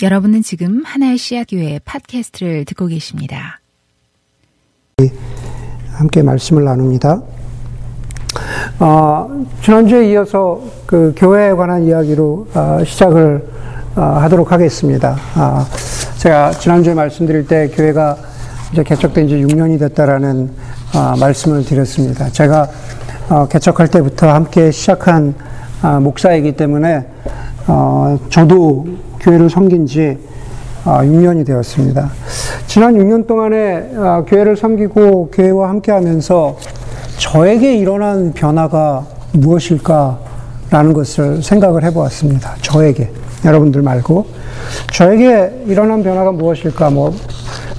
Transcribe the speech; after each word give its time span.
여러분은 0.00 0.42
지금 0.42 0.84
하나의 0.84 1.18
씨앗 1.18 1.48
교회 1.50 1.80
팟캐스트를 1.84 2.64
듣고 2.66 2.86
계십니다. 2.86 3.58
함께 5.90 6.22
말씀을 6.22 6.62
나눕니다. 6.62 7.20
어, 8.78 9.44
지난주에 9.60 10.12
이어서 10.12 10.62
그 10.86 11.12
교회에 11.16 11.52
관한 11.52 11.82
이야기로 11.82 12.46
어, 12.54 12.78
시작을 12.86 13.44
어, 13.96 14.00
하도록 14.00 14.52
하겠습니다. 14.52 15.16
아, 15.34 15.66
제가 16.18 16.52
지난주에 16.52 16.94
말씀드릴 16.94 17.48
때 17.48 17.68
교회가 17.68 18.16
이제 18.72 18.84
개척된 18.84 19.26
지 19.26 19.34
6년이 19.34 19.80
됐다라는 19.80 20.48
아, 20.94 21.16
말씀을 21.18 21.64
드렸습니다. 21.64 22.28
제가 22.30 22.70
어, 23.30 23.48
개척할 23.48 23.88
때부터 23.88 24.32
함께 24.32 24.70
시작한 24.70 25.34
아, 25.82 25.98
목사이기 25.98 26.52
때문에 26.52 27.04
어, 27.68 28.18
저도 28.30 28.86
교회를 29.20 29.50
섬긴 29.50 29.86
지 29.86 30.16
6년이 30.84 31.42
아, 31.42 31.44
되었습니다. 31.44 32.10
지난 32.66 32.94
6년 32.94 33.26
동안에 33.26 33.90
아, 33.96 34.24
교회를 34.26 34.56
섬기고 34.56 35.30
교회와 35.32 35.68
함께 35.68 35.92
하면서 35.92 36.56
저에게 37.18 37.76
일어난 37.76 38.32
변화가 38.32 39.04
무엇일까라는 39.32 40.92
것을 40.94 41.42
생각을 41.42 41.84
해보았습니다. 41.84 42.54
저에게. 42.62 43.10
여러분들 43.44 43.82
말고. 43.82 44.26
저에게 44.92 45.64
일어난 45.66 46.02
변화가 46.02 46.32
무엇일까? 46.32 46.90
뭐, 46.90 47.14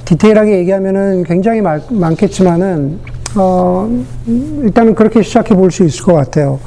디테일하게 0.06 0.60
얘기하면은 0.60 1.24
굉장히 1.24 1.62
많, 1.62 2.16
겠지만은 2.16 3.00
어, 3.36 3.90
일단은 4.28 4.94
그렇게 4.96 5.22
시작해 5.22 5.56
볼 5.56 5.72
수 5.72 5.84
있을 5.84 6.04
것 6.04 6.14
같아요. 6.14 6.60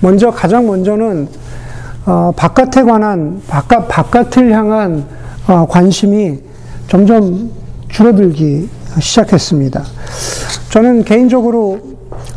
먼저, 0.00 0.30
가장 0.30 0.66
먼저는 0.66 1.28
어, 2.08 2.32
바깥에 2.34 2.84
관한 2.84 3.42
바깥 3.48 3.86
바깥을 3.86 4.50
향한 4.50 5.04
어, 5.46 5.66
관심이 5.68 6.38
점점 6.88 7.50
줄어들기 7.90 8.66
시작했습니다. 8.98 9.82
저는 10.70 11.04
개인적으로 11.04 11.78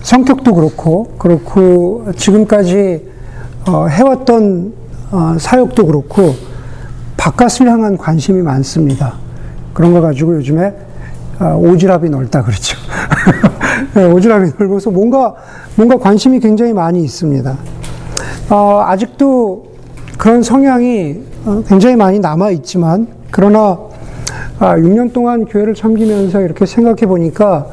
성격도 0.01 0.55
그렇고 0.55 1.13
그렇고 1.17 2.05
지금까지 2.17 3.07
어, 3.65 3.87
해왔던 3.87 4.73
어, 5.11 5.35
사역도 5.39 5.85
그렇고 5.85 6.35
바깥을 7.15 7.69
향한 7.71 7.97
관심이 7.97 8.41
많습니다. 8.41 9.13
그런 9.73 9.93
거 9.93 10.01
가지고 10.01 10.35
요즘에 10.35 10.73
어, 11.39 11.57
오지랖이 11.63 12.09
넓다 12.09 12.43
그렇죠. 12.43 12.77
네, 13.95 14.05
오지랖이 14.05 14.53
넓어서 14.59 14.91
뭔가 14.91 15.33
뭔가 15.77 15.97
관심이 15.97 16.41
굉장히 16.41 16.73
많이 16.73 17.01
있습니다. 17.01 17.57
어, 18.51 18.83
아직도 18.85 19.65
그런 20.17 20.43
성향이 20.43 21.21
어, 21.45 21.63
굉장히 21.65 21.95
많이 21.95 22.19
남아 22.19 22.51
있지만 22.51 23.07
그러나 23.31 23.79
아, 24.59 24.75
6년 24.75 25.13
동안 25.13 25.45
교회를 25.45 25.73
섬기면서 25.73 26.41
이렇게 26.41 26.65
생각해 26.65 27.07
보니까 27.07 27.65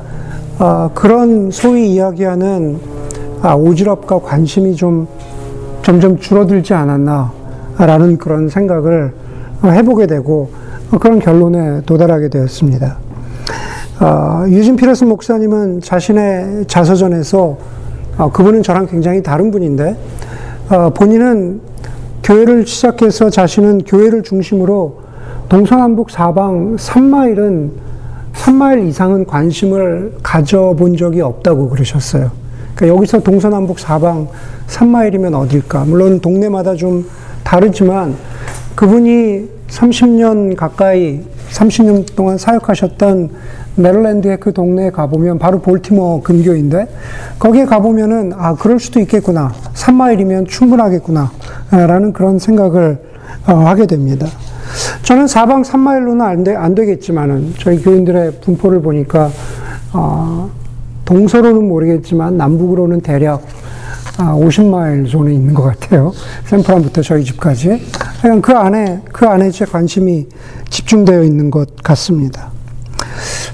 아, 0.61 0.91
그런 0.95 1.51
소위 1.51 1.93
이야기하는 1.95 2.79
아, 3.43 3.57
오지랖과 3.57 4.23
관심이 4.23 4.77
좀 4.77 5.09
점점 5.83 6.17
줄어들지 6.21 6.75
않았나라는 6.75 8.19
그런 8.19 8.49
생각을 8.49 9.13
해보게 9.65 10.07
되고 10.07 10.49
그런 11.01 11.19
결론에 11.19 11.83
도달하게 11.87 12.29
되었습니다. 12.29 12.99
아, 13.99 14.47
유진 14.47 14.77
피러스 14.77 15.03
목사님은 15.03 15.81
자신의 15.81 16.67
자서전에서 16.69 17.59
아, 18.17 18.31
그분은 18.31 18.63
저랑 18.63 18.87
굉장히 18.87 19.25
다른 19.25 19.51
분인데 19.51 19.91
어, 19.91 19.97
본인은 20.69 21.61
교회를 22.23 22.67
시작해서 22.67 23.31
자신은 23.31 23.85
교회를 23.85 24.23
중심으로 24.23 25.01
동서남북 25.49 26.11
사방 26.11 26.77
3마일은 26.77 27.71
3마일 28.35 28.87
이상은 28.87 29.25
관심을 29.25 30.13
가져본 30.23 30.99
적이 30.99 31.23
없다고 31.23 31.71
그러셨어요. 31.71 32.31
그러니까 32.75 32.97
여기서 32.97 33.21
동서남북 33.21 33.79
사방 33.79 34.29
3마일이면 34.67 35.35
어딜까? 35.35 35.85
물론 35.87 36.21
동네마다 36.21 36.75
좀 36.75 37.09
다르지만 37.45 38.15
그분이 38.75 39.49
30년 39.69 40.55
가까이 40.55 41.23
30년 41.51 42.15
동안 42.15 42.37
사역하셨던 42.37 43.31
메릴랜드의 43.79 44.39
그 44.41 44.53
동네에 44.53 44.91
가보면 44.91 45.39
바로 45.39 45.61
볼티모 45.61 46.23
근교인데 46.23 46.89
거기에 47.39 47.65
가보면은 47.65 48.33
아 48.37 48.55
그럴 48.55 48.79
수도 48.79 49.01
있겠구나 49.01 49.53
3마일이면 49.75 50.49
충분하겠구나 50.49 51.31
라는 51.71 52.13
그런 52.13 52.39
생각을 52.39 52.99
어, 53.47 53.55
하게 53.55 53.87
됩니다. 53.87 54.27
저는 55.03 55.27
사방 55.27 55.63
3마일로는 55.63 56.21
안, 56.21 56.45
되, 56.45 56.55
안 56.55 56.75
되겠지만은 56.75 57.55
저희 57.59 57.83
교인들의 57.83 58.41
분포를 58.43 58.83
보니까 58.83 59.31
어, 59.93 60.51
동서로는 61.05 61.67
모르겠지만 61.67 62.37
남북으로는 62.37 63.01
대략 63.01 63.43
아, 64.19 64.35
50마일 64.35 65.09
존에 65.09 65.33
있는 65.33 65.55
것 65.55 65.63
같아요. 65.63 66.13
샌프란부터 66.47 67.03
저희 67.03 67.25
집까지. 67.25 67.81
그 68.43 68.53
안에, 68.53 69.01
그 69.13 69.27
안에 69.27 69.51
제 69.53 69.65
관심이 69.65 70.27
집중되어 70.69 71.23
있는 71.23 71.53
것 71.53 71.77
같습니다. 71.85 72.51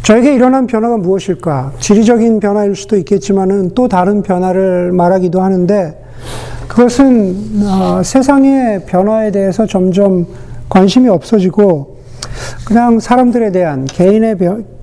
저에게 0.05 0.35
일어난 0.35 0.67
변화가 0.67 0.99
무엇일까? 0.99 1.73
지리적인 1.81 2.39
변화일 2.39 2.77
수도 2.77 2.99
있겠지만은 2.99 3.71
또 3.75 3.89
다른 3.89 4.23
변화를 4.23 4.93
말하기도 4.93 5.41
하는데 5.41 5.99
그것은 6.69 7.63
어, 7.65 8.03
세상의 8.03 8.85
변화에 8.85 9.31
대해서 9.31 9.65
점점 9.65 10.27
관심이 10.69 11.09
없어지고 11.09 11.97
그냥 12.67 13.01
사람들에 13.01 13.51
대한 13.51 13.87
개인의 13.87 14.37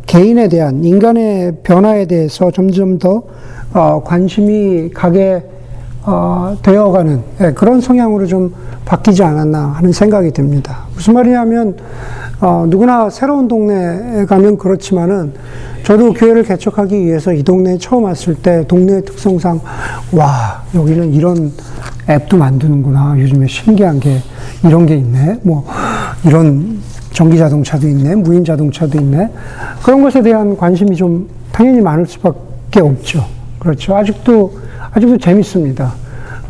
개인에 0.07 0.47
대한 0.47 0.83
인간의 0.83 1.57
변화에 1.61 2.07
대해서 2.07 2.49
점점 2.49 2.97
더 2.97 3.21
어, 3.75 4.01
관심이 4.03 4.89
가게 4.89 5.43
어, 6.03 6.57
되어가는 6.63 7.21
예, 7.41 7.51
그런 7.51 7.79
성향으로 7.79 8.25
좀 8.25 8.53
바뀌지 8.85 9.23
않았나 9.23 9.73
하는 9.75 9.91
생각이 9.91 10.31
듭니다. 10.31 10.85
무슨 10.95 11.13
말이냐면 11.13 11.77
어, 12.39 12.65
누구나 12.67 13.09
새로운 13.09 13.47
동네에 13.47 14.25
가면 14.25 14.57
그렇지만은 14.57 15.33
저도 15.83 16.13
교회를 16.13 16.43
개척하기 16.43 16.99
위해서 16.99 17.33
이 17.33 17.43
동네에 17.43 17.77
처음 17.77 18.03
왔을 18.03 18.35
때 18.35 18.65
동네의 18.67 19.05
특성상 19.05 19.59
와 20.11 20.63
여기는 20.73 21.13
이런 21.13 21.51
앱도 22.09 22.37
만드는구나. 22.37 23.15
요즘에 23.19 23.47
신기한 23.47 23.99
게 23.99 24.19
이런 24.63 24.85
게 24.85 24.95
있네. 24.95 25.39
뭐 25.43 25.65
이런 26.25 26.79
전기 27.11 27.37
자동차도 27.37 27.87
있네. 27.87 28.15
무인 28.15 28.43
자동차도 28.43 28.99
있네. 28.99 29.29
그런 29.83 30.01
것에 30.01 30.21
대한 30.23 30.57
관심이 30.57 30.95
좀 30.95 31.29
당연히 31.51 31.81
많을 31.81 32.05
수밖에 32.07 32.79
없죠 32.79 33.23
그렇죠 33.61 33.95
아직도 33.95 34.59
아직도 34.91 35.17
재밌습니다 35.17 35.93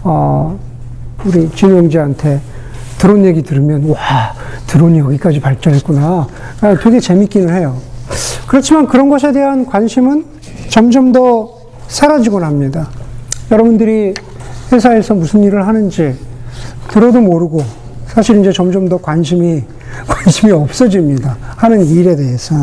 어, 0.03 0.57
우리 1.25 1.49
진우 1.51 1.77
형제한테 1.77 2.41
드론 2.97 3.25
얘기 3.25 3.41
들으면 3.43 3.87
와 3.89 4.33
드론이 4.67 4.99
여기까지 4.99 5.39
발전했구나. 5.39 6.27
아, 6.61 6.75
되게 6.81 6.99
재밌기는 6.99 7.53
해요. 7.53 7.77
그렇지만 8.47 8.87
그런 8.87 9.09
것에 9.09 9.31
대한 9.31 9.65
관심은 9.65 10.25
점점 10.69 11.11
더 11.11 11.51
사라지곤 11.87 12.43
합니다. 12.43 12.89
여러분들이 13.51 14.13
회사에서 14.71 15.13
무슨 15.13 15.43
일을 15.43 15.67
하는지 15.67 16.15
들어도 16.89 17.19
모르고 17.21 17.63
사실 18.07 18.39
이제 18.39 18.51
점점 18.51 18.87
더 18.87 18.97
관심이 18.97 19.63
관심이 20.07 20.51
없어집니다. 20.51 21.37
하는 21.57 21.85
일에 21.85 22.15
대해서. 22.15 22.55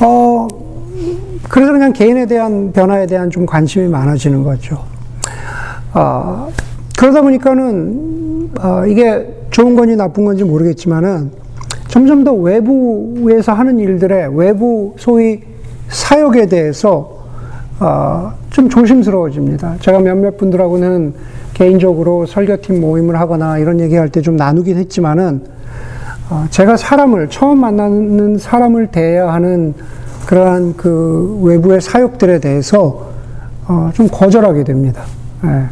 어, 0.00 0.46
그래서 1.48 1.72
그냥 1.72 1.92
개인에 1.92 2.26
대한 2.26 2.72
변화에 2.72 3.06
대한 3.06 3.30
좀 3.30 3.46
관심이 3.46 3.88
많아지는 3.88 4.42
거죠. 4.42 4.78
어, 5.94 6.50
그러다 6.98 7.22
보니까는 7.22 8.50
어, 8.60 8.84
이게 8.86 9.34
좋은 9.50 9.74
건지 9.74 9.96
나쁜 9.96 10.24
건지 10.24 10.44
모르겠지만은 10.44 11.30
점점 11.88 12.22
더 12.22 12.32
외부에서 12.34 13.52
하는 13.54 13.78
일들의 13.78 14.36
외부 14.36 14.94
소위 14.98 15.40
사역에 15.88 16.46
대해서 16.46 17.16
어, 17.80 18.32
좀 18.50 18.68
조심스러워집니다. 18.68 19.76
제가 19.80 20.00
몇몇 20.00 20.36
분들하고는 20.36 21.14
개인적으로 21.54 22.26
설교팀 22.26 22.80
모임을 22.80 23.18
하거나 23.18 23.58
이런 23.58 23.80
얘기할 23.80 24.10
때 24.10 24.20
좀 24.20 24.36
나누긴 24.36 24.76
했지만은 24.76 25.42
어, 26.30 26.44
제가 26.50 26.76
사람을 26.76 27.30
처음 27.30 27.58
만나는 27.58 28.36
사람을 28.36 28.88
대해야 28.88 29.32
하는 29.32 29.74
그러한 30.28 30.76
그 30.76 31.38
외부의 31.40 31.80
사역들에 31.80 32.40
대해서 32.40 33.12
어, 33.66 33.90
좀 33.94 34.08
거절하게 34.08 34.62
됩니다. 34.62 35.04
예, 35.42 35.64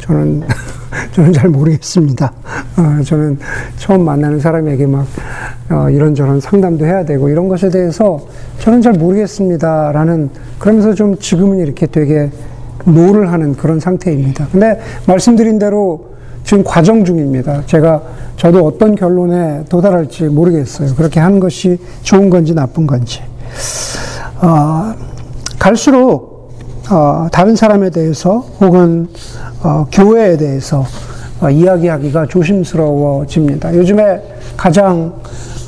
저는 0.00 0.42
저는 1.14 1.32
잘 1.32 1.48
모르겠습니다. 1.48 2.32
어, 2.76 3.02
저는 3.04 3.38
처음 3.76 4.04
만나는 4.04 4.40
사람에게 4.40 4.84
막 4.84 5.06
어, 5.70 5.88
이런저런 5.90 6.40
상담도 6.40 6.86
해야 6.86 7.04
되고 7.04 7.28
이런 7.28 7.46
것에 7.46 7.70
대해서 7.70 8.18
저는 8.58 8.82
잘 8.82 8.94
모르겠습니다라는 8.94 10.30
그러면서 10.58 10.94
좀 10.94 11.16
지금은 11.16 11.58
이렇게 11.58 11.86
되게 11.86 12.32
no를 12.84 13.30
하는 13.30 13.54
그런 13.54 13.78
상태입니다. 13.78 14.48
근데 14.50 14.80
말씀드린 15.06 15.60
대로 15.60 16.14
지금 16.42 16.64
과정 16.64 17.04
중입니다. 17.04 17.62
제가 17.66 18.02
저도 18.34 18.66
어떤 18.66 18.96
결론에 18.96 19.62
도달할지 19.68 20.24
모르겠어요. 20.24 20.96
그렇게 20.96 21.20
하는 21.20 21.38
것이 21.38 21.78
좋은 22.02 22.28
건지 22.28 22.54
나쁜 22.54 22.84
건지. 22.84 23.22
어, 24.40 24.94
갈수록 25.58 26.52
어, 26.90 27.28
다른 27.30 27.54
사람에 27.56 27.90
대해서 27.90 28.38
혹은 28.60 29.08
어, 29.62 29.86
교회에 29.90 30.36
대해서 30.36 30.84
어, 31.40 31.50
이야기하기가 31.50 32.26
조심스러워집니다. 32.26 33.74
요즘에 33.76 34.22
가장 34.56 35.12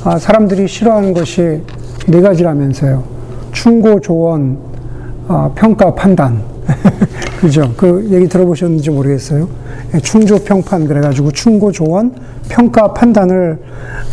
어, 0.03 0.17
사람들이 0.17 0.67
싫어하는 0.67 1.13
것이 1.13 1.61
네 2.07 2.21
가지라면서요. 2.21 3.03
충고, 3.51 3.99
조언, 3.99 4.57
어, 5.27 5.53
평가, 5.55 5.93
판단. 5.93 6.41
그죠? 7.39 7.73
그 7.77 8.07
얘기 8.11 8.27
들어보셨는지 8.27 8.89
모르겠어요. 8.89 9.47
예, 9.93 9.99
충조, 9.99 10.39
평판 10.39 10.87
그래가지고 10.87 11.31
충고, 11.31 11.71
조언, 11.71 12.13
평가, 12.47 12.93
판단을 12.93 13.59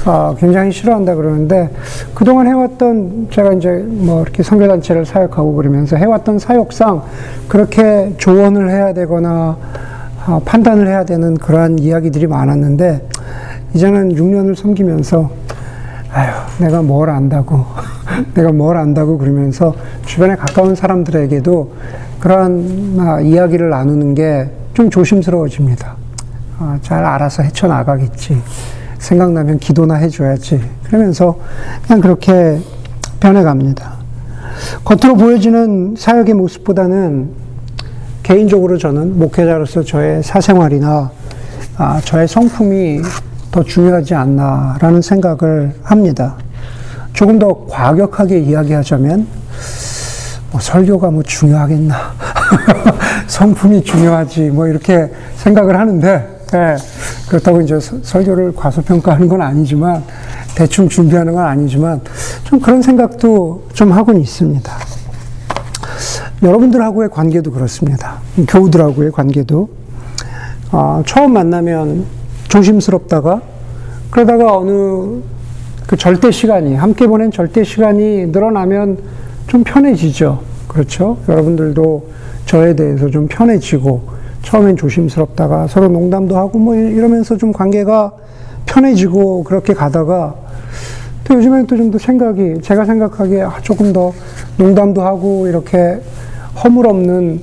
어, 0.06 0.34
굉장히 0.38 0.72
싫어한다 0.72 1.14
그러는데 1.14 1.70
그동안 2.14 2.46
해왔던 2.46 3.28
제가 3.30 3.52
이제 3.52 3.84
뭐 3.86 4.22
이렇게 4.22 4.42
선교단체를 4.42 5.06
사역하고 5.06 5.54
그러면서 5.54 5.96
해왔던 5.96 6.38
사역상 6.38 7.02
그렇게 7.48 8.14
조언을 8.16 8.70
해야 8.70 8.92
되거나 8.92 9.56
어, 10.26 10.40
판단을 10.44 10.86
해야 10.86 11.04
되는 11.04 11.34
그러한 11.34 11.78
이야기들이 11.78 12.26
많았는데 12.26 13.08
이제는 13.74 14.14
6년을 14.14 14.56
섬기면서 14.56 15.30
아유 16.12 16.30
내가 16.58 16.82
뭘 16.82 17.10
안다고 17.10 17.64
내가 18.34 18.52
뭘 18.52 18.76
안다고 18.76 19.18
그러면서 19.18 19.74
주변에 20.06 20.36
가까운 20.36 20.74
사람들에게도 20.74 21.72
그러한 22.20 22.96
아, 22.98 23.20
이야기를 23.20 23.70
나누는 23.70 24.14
게 24.14 24.48
좀 24.78 24.90
조심스러워집니다. 24.90 25.96
아, 26.60 26.78
잘 26.82 27.04
알아서 27.04 27.42
헤쳐나가겠지. 27.42 28.40
생각나면 29.00 29.58
기도나 29.58 29.94
해줘야지. 29.96 30.62
그러면서 30.84 31.36
그냥 31.84 32.00
그렇게 32.00 32.60
변해갑니다. 33.18 33.94
겉으로 34.84 35.16
보여지는 35.16 35.96
사역의 35.98 36.34
모습보다는 36.34 37.28
개인적으로 38.22 38.78
저는 38.78 39.18
목회자로서 39.18 39.82
저의 39.82 40.22
사생활이나 40.22 41.10
아, 41.76 42.00
저의 42.04 42.28
성품이 42.28 43.02
더 43.50 43.64
중요하지 43.64 44.14
않나라는 44.14 45.02
생각을 45.02 45.74
합니다. 45.82 46.36
조금 47.14 47.40
더 47.40 47.66
과격하게 47.66 48.38
이야기하자면 48.38 49.26
뭐 50.52 50.60
설교가 50.60 51.10
뭐 51.10 51.24
중요하겠나 51.24 52.37
성품이 53.26 53.84
중요하지 53.84 54.50
뭐 54.50 54.66
이렇게 54.66 55.10
생각을 55.36 55.78
하는데 55.78 56.38
예, 56.54 56.76
그렇다고 57.28 57.60
이제 57.60 57.78
설교를 57.78 58.54
과소평가하는 58.54 59.28
건 59.28 59.42
아니지만 59.42 60.02
대충 60.54 60.88
준비하는 60.88 61.34
건 61.34 61.44
아니지만 61.44 62.00
좀 62.44 62.58
그런 62.60 62.80
생각도 62.80 63.66
좀 63.74 63.92
하고는 63.92 64.20
있습니다. 64.20 64.72
여러분들하고의 66.42 67.10
관계도 67.10 67.50
그렇습니다. 67.50 68.18
교우들하고의 68.48 69.12
관계도 69.12 69.68
어, 70.72 71.02
처음 71.04 71.32
만나면 71.32 72.04
조심스럽다가 72.48 73.42
그러다가 74.10 74.56
어느 74.56 75.20
그 75.86 75.96
절대 75.96 76.30
시간이 76.30 76.76
함께 76.76 77.06
보낸 77.06 77.30
절대 77.30 77.64
시간이 77.64 78.26
늘어나면 78.26 78.98
좀 79.46 79.64
편해지죠. 79.64 80.40
그렇죠? 80.68 81.18
여러분들도 81.28 82.08
저에 82.48 82.74
대해서 82.74 83.10
좀 83.10 83.26
편해지고 83.28 84.00
처음엔 84.42 84.76
조심스럽다가 84.76 85.66
서로 85.66 85.88
농담도 85.88 86.34
하고 86.36 86.58
뭐 86.58 86.74
이러면서 86.74 87.36
좀 87.36 87.52
관계가 87.52 88.10
편해지고 88.64 89.44
그렇게 89.44 89.74
가다가 89.74 90.34
또 91.24 91.34
요즘에는 91.34 91.66
또 91.66 91.76
좀 91.76 91.90
더 91.90 91.98
생각이 91.98 92.60
제가 92.62 92.86
생각하기에 92.86 93.42
아, 93.42 93.52
조금 93.60 93.92
더 93.92 94.14
농담도 94.56 95.02
하고 95.02 95.46
이렇게 95.46 96.00
허물없는 96.64 97.42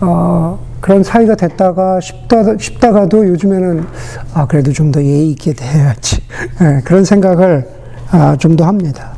어, 0.00 0.58
그런 0.80 1.02
사이가 1.02 1.34
됐다가 1.34 2.00
싶다, 2.00 2.56
싶다가도 2.56 3.26
요즘에는 3.28 3.84
아 4.32 4.46
그래도 4.46 4.72
좀 4.72 4.90
더 4.90 5.02
예의 5.02 5.32
있게 5.32 5.52
대해야지 5.52 6.22
네, 6.60 6.80
그런 6.84 7.04
생각을 7.04 7.68
아, 8.10 8.36
좀 8.38 8.56
더 8.56 8.64
합니다. 8.64 9.10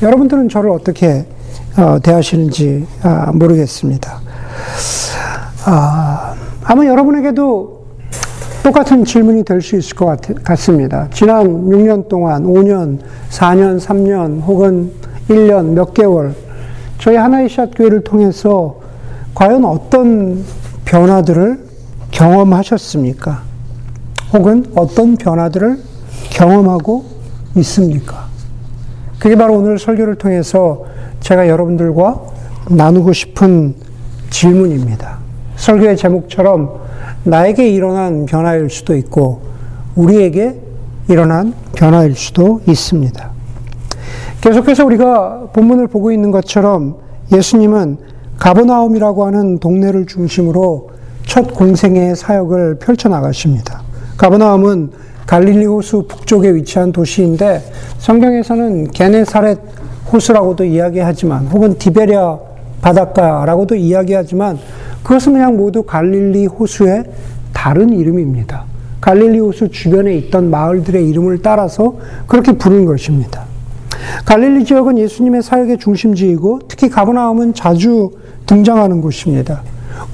여러분들은 0.00 0.48
저를 0.48 0.70
어떻게 0.70 1.26
어, 1.76 1.98
대하시는지 2.02 2.86
아, 3.02 3.30
모르겠습니다. 3.34 4.25
아, 5.64 6.34
아마 6.64 6.86
여러분에게도 6.86 7.86
똑같은 8.62 9.04
질문이 9.04 9.44
될 9.44 9.60
수 9.62 9.76
있을 9.76 9.94
것 9.94 10.06
같, 10.06 10.20
같습니다. 10.44 11.08
지난 11.12 11.68
6년 11.68 12.08
동안, 12.08 12.44
5년, 12.44 12.98
4년, 13.30 13.78
3년, 13.80 14.42
혹은 14.42 14.92
1년, 15.28 15.66
몇 15.70 15.94
개월, 15.94 16.34
저희 16.98 17.16
하나의 17.16 17.48
샷 17.48 17.70
교회를 17.74 18.02
통해서 18.02 18.80
과연 19.34 19.64
어떤 19.64 20.44
변화들을 20.84 21.60
경험하셨습니까? 22.10 23.42
혹은 24.32 24.64
어떤 24.74 25.16
변화들을 25.16 25.78
경험하고 26.30 27.04
있습니까? 27.56 28.26
그게 29.18 29.36
바로 29.36 29.54
오늘 29.58 29.78
설교를 29.78 30.16
통해서 30.16 30.84
제가 31.20 31.48
여러분들과 31.48 32.20
나누고 32.68 33.12
싶은 33.12 33.74
질문입니다. 34.36 35.16
설교의 35.56 35.96
제목처럼 35.96 36.80
나에게 37.24 37.70
일어난 37.70 38.26
변화일 38.26 38.68
수도 38.68 38.94
있고 38.94 39.40
우리에게 39.94 40.60
일어난 41.08 41.54
변화일 41.74 42.14
수도 42.14 42.60
있습니다. 42.66 43.30
계속해서 44.42 44.84
우리가 44.84 45.48
본문을 45.54 45.86
보고 45.86 46.12
있는 46.12 46.30
것처럼 46.30 46.96
예수님은 47.32 47.96
가버나움이라고 48.38 49.24
하는 49.24 49.58
동네를 49.58 50.04
중심으로 50.04 50.90
첫 51.24 51.54
공생의 51.54 52.14
사역을 52.14 52.78
펼쳐나가십니다. 52.78 53.80
가버나움은 54.18 54.90
갈릴리 55.26 55.64
호수 55.64 56.04
북쪽에 56.06 56.54
위치한 56.54 56.92
도시인데 56.92 57.62
성경에서는 57.98 58.90
게네사렛 58.90 59.58
호수라고도 60.12 60.64
이야기하지만 60.64 61.46
혹은 61.46 61.78
디베리아 61.78 62.45
바닷가라고도 62.86 63.74
이야기하지만 63.74 64.58
그것은 65.02 65.32
그냥 65.32 65.56
모두 65.56 65.82
갈릴리 65.82 66.46
호수의 66.46 67.04
다른 67.52 67.90
이름입니다. 67.90 68.64
갈릴리 69.00 69.40
호수 69.40 69.70
주변에 69.70 70.14
있던 70.14 70.50
마을들의 70.50 71.08
이름을 71.08 71.42
따라서 71.42 71.96
그렇게 72.28 72.52
부른 72.52 72.84
것입니다. 72.84 73.44
갈릴리 74.24 74.64
지역은 74.64 74.98
예수님의 74.98 75.42
사역의 75.42 75.78
중심지이고 75.78 76.60
특히 76.68 76.88
가버나움은 76.88 77.54
자주 77.54 78.12
등장하는 78.46 79.00
곳입니다. 79.00 79.62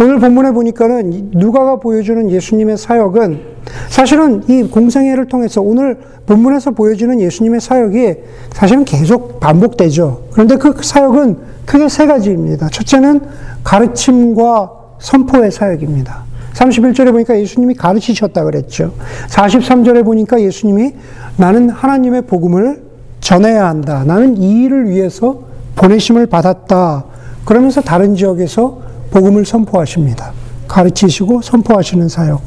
오늘 0.00 0.18
본문에 0.18 0.52
보니까는 0.52 1.30
누가가 1.34 1.76
보여주는 1.76 2.30
예수님의 2.30 2.76
사역은 2.76 3.40
사실은 3.88 4.42
이 4.48 4.62
공생애를 4.64 5.26
통해서 5.26 5.60
오늘 5.60 5.98
본문에서 6.26 6.72
보여주는 6.72 7.20
예수님의 7.20 7.60
사역이 7.60 8.14
사실은 8.52 8.84
계속 8.84 9.40
반복되죠. 9.40 10.28
그런데 10.32 10.56
그 10.56 10.76
사역은 10.80 11.36
크게 11.66 11.88
세 11.88 12.06
가지입니다. 12.06 12.68
첫째는 12.68 13.20
가르침과 13.64 14.72
선포의 14.98 15.50
사역입니다. 15.50 16.24
31절에 16.54 17.12
보니까 17.12 17.38
예수님이 17.38 17.74
가르치셨다 17.74 18.44
그랬죠. 18.44 18.92
43절에 19.28 20.04
보니까 20.04 20.40
예수님이 20.40 20.92
나는 21.36 21.70
하나님의 21.70 22.22
복음을 22.22 22.82
전해야 23.20 23.66
한다. 23.66 24.04
나는 24.04 24.36
이 24.36 24.64
일을 24.64 24.88
위해서 24.90 25.40
보내심을 25.76 26.26
받았다. 26.26 27.04
그러면서 27.44 27.80
다른 27.80 28.14
지역에서 28.14 28.91
복음을 29.12 29.44
선포하십니다. 29.44 30.32
가르치시고 30.66 31.42
선포하시는 31.42 32.08
사역. 32.08 32.40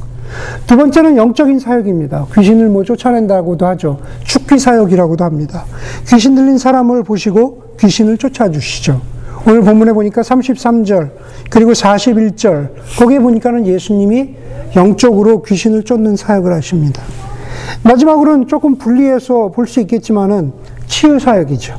두 0.68 0.76
번째는 0.76 1.16
영적인 1.16 1.60
사역입니다. 1.60 2.26
귀신을 2.36 2.70
뭐 2.70 2.84
쫓아낸다고도 2.84 3.66
하죠. 3.68 4.00
축귀 4.26 4.58
사역이라고도 4.58 5.24
합니다. 5.24 5.66
귀신 6.10 6.36
들린 6.36 6.58
사람을 6.58 7.04
보시고 7.04 7.76
귀신을 7.80 8.18
쫓아주시죠. 8.18 9.00
오늘 9.48 9.62
본문에 9.62 9.94
보니까 9.94 10.22
33절, 10.24 11.12
그리고 11.52 11.74
41절, 11.74 12.70
거기에 12.98 13.20
보니까는 13.20 13.68
예수님이 13.68 14.36
영적으로 14.76 15.44
귀신을 15.44 15.84
쫓는 15.84 16.16
사역을 16.16 16.52
하십니다. 16.52 17.04
마지막으로는 17.84 18.48
조금 18.48 18.76
분리해서 18.76 19.50
볼 19.50 19.68
수 19.68 19.80
있겠지만은 19.82 20.52
치유 20.88 21.20
사역이죠. 21.20 21.76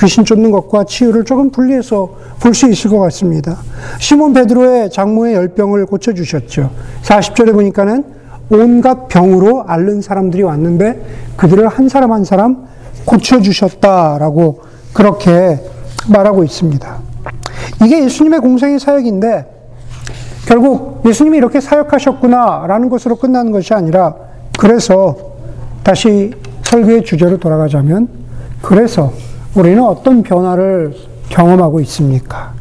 귀신 0.00 0.24
쫓는 0.24 0.50
것과 0.50 0.84
치유를 0.84 1.24
조금 1.24 1.50
분리해서 1.50 2.10
볼 2.40 2.54
수 2.54 2.68
있을 2.68 2.90
것 2.90 2.98
같습니다. 2.98 3.58
시몬 3.98 4.32
베드로의 4.32 4.90
장모의 4.90 5.34
열병을 5.34 5.86
고쳐주셨죠. 5.86 6.70
40절에 7.02 7.52
보니까는 7.52 8.04
온갖 8.50 9.08
병으로 9.08 9.64
앓는 9.66 10.02
사람들이 10.02 10.42
왔는데 10.42 11.32
그들을 11.36 11.66
한 11.68 11.88
사람 11.88 12.12
한 12.12 12.24
사람 12.24 12.66
고쳐주셨다라고 13.04 14.62
그렇게 14.92 15.60
말하고 16.08 16.44
있습니다. 16.44 16.98
이게 17.84 18.04
예수님의 18.04 18.40
공생의 18.40 18.78
사역인데 18.78 19.46
결국 20.46 21.02
예수님이 21.06 21.38
이렇게 21.38 21.60
사역하셨구나라는 21.60 22.90
것으로 22.90 23.16
끝나는 23.16 23.50
것이 23.50 23.72
아니라 23.72 24.14
그래서 24.58 25.16
다시 25.82 26.32
설교의 26.64 27.04
주제로 27.04 27.38
돌아가자면 27.38 28.08
그래서 28.60 29.12
우리는 29.54 29.82
어떤 29.82 30.22
변화를 30.22 30.94
경험하고 31.28 31.80
있습니까? 31.80 32.52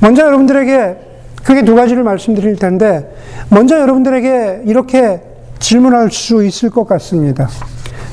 먼저 0.00 0.24
여러분들에게 0.24 0.96
크게 1.44 1.64
두 1.64 1.74
가지를 1.74 2.02
말씀드릴 2.02 2.56
텐데 2.56 3.14
먼저 3.48 3.80
여러분들에게 3.80 4.62
이렇게 4.66 5.22
질문할 5.58 6.10
수 6.10 6.44
있을 6.44 6.70
것 6.70 6.86
같습니다. 6.86 7.48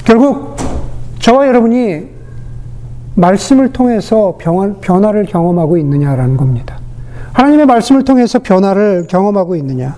결국 0.06 0.56
저와 1.20 1.48
여러분이 1.48 2.08
말씀을 3.16 3.74
통해서 3.74 4.38
변화를 4.82 5.26
경험하고 5.26 5.78
있느냐라는 5.78 6.38
겁니다. 6.38 6.80
하나님의 7.34 7.66
말씀을 7.66 8.04
통해서 8.04 8.40
변화를 8.40 9.08
경험하고 9.10 9.56
있느냐. 9.56 9.96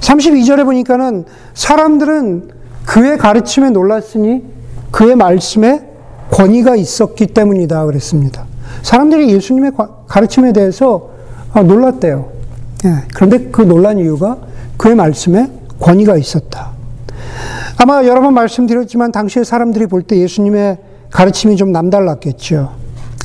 32절에 0.00 0.64
보니까는 0.64 1.24
사람들은 1.54 2.50
그의 2.86 3.18
가르침에 3.18 3.70
놀랐으니 3.70 4.44
그의 4.90 5.16
말씀에 5.16 5.91
권위가 6.32 6.76
있었기 6.76 7.28
때문이다 7.28 7.84
그랬습니다. 7.86 8.46
사람들이 8.82 9.30
예수님의 9.32 9.72
가르침에 10.08 10.52
대해서 10.52 11.10
아, 11.52 11.62
놀랐대요. 11.62 12.30
예, 12.86 12.94
그런데 13.14 13.50
그 13.50 13.62
놀란 13.62 13.98
이유가 13.98 14.38
그의 14.78 14.94
말씀에 14.96 15.50
권위가 15.78 16.16
있었다. 16.16 16.70
아마 17.76 18.04
여러 18.04 18.20
번 18.22 18.34
말씀드렸지만 18.34 19.12
당시에 19.12 19.44
사람들이 19.44 19.86
볼 19.86 20.02
때 20.02 20.16
예수님의 20.18 20.78
가르침이 21.10 21.56
좀 21.56 21.70
남달랐겠죠. 21.72 22.70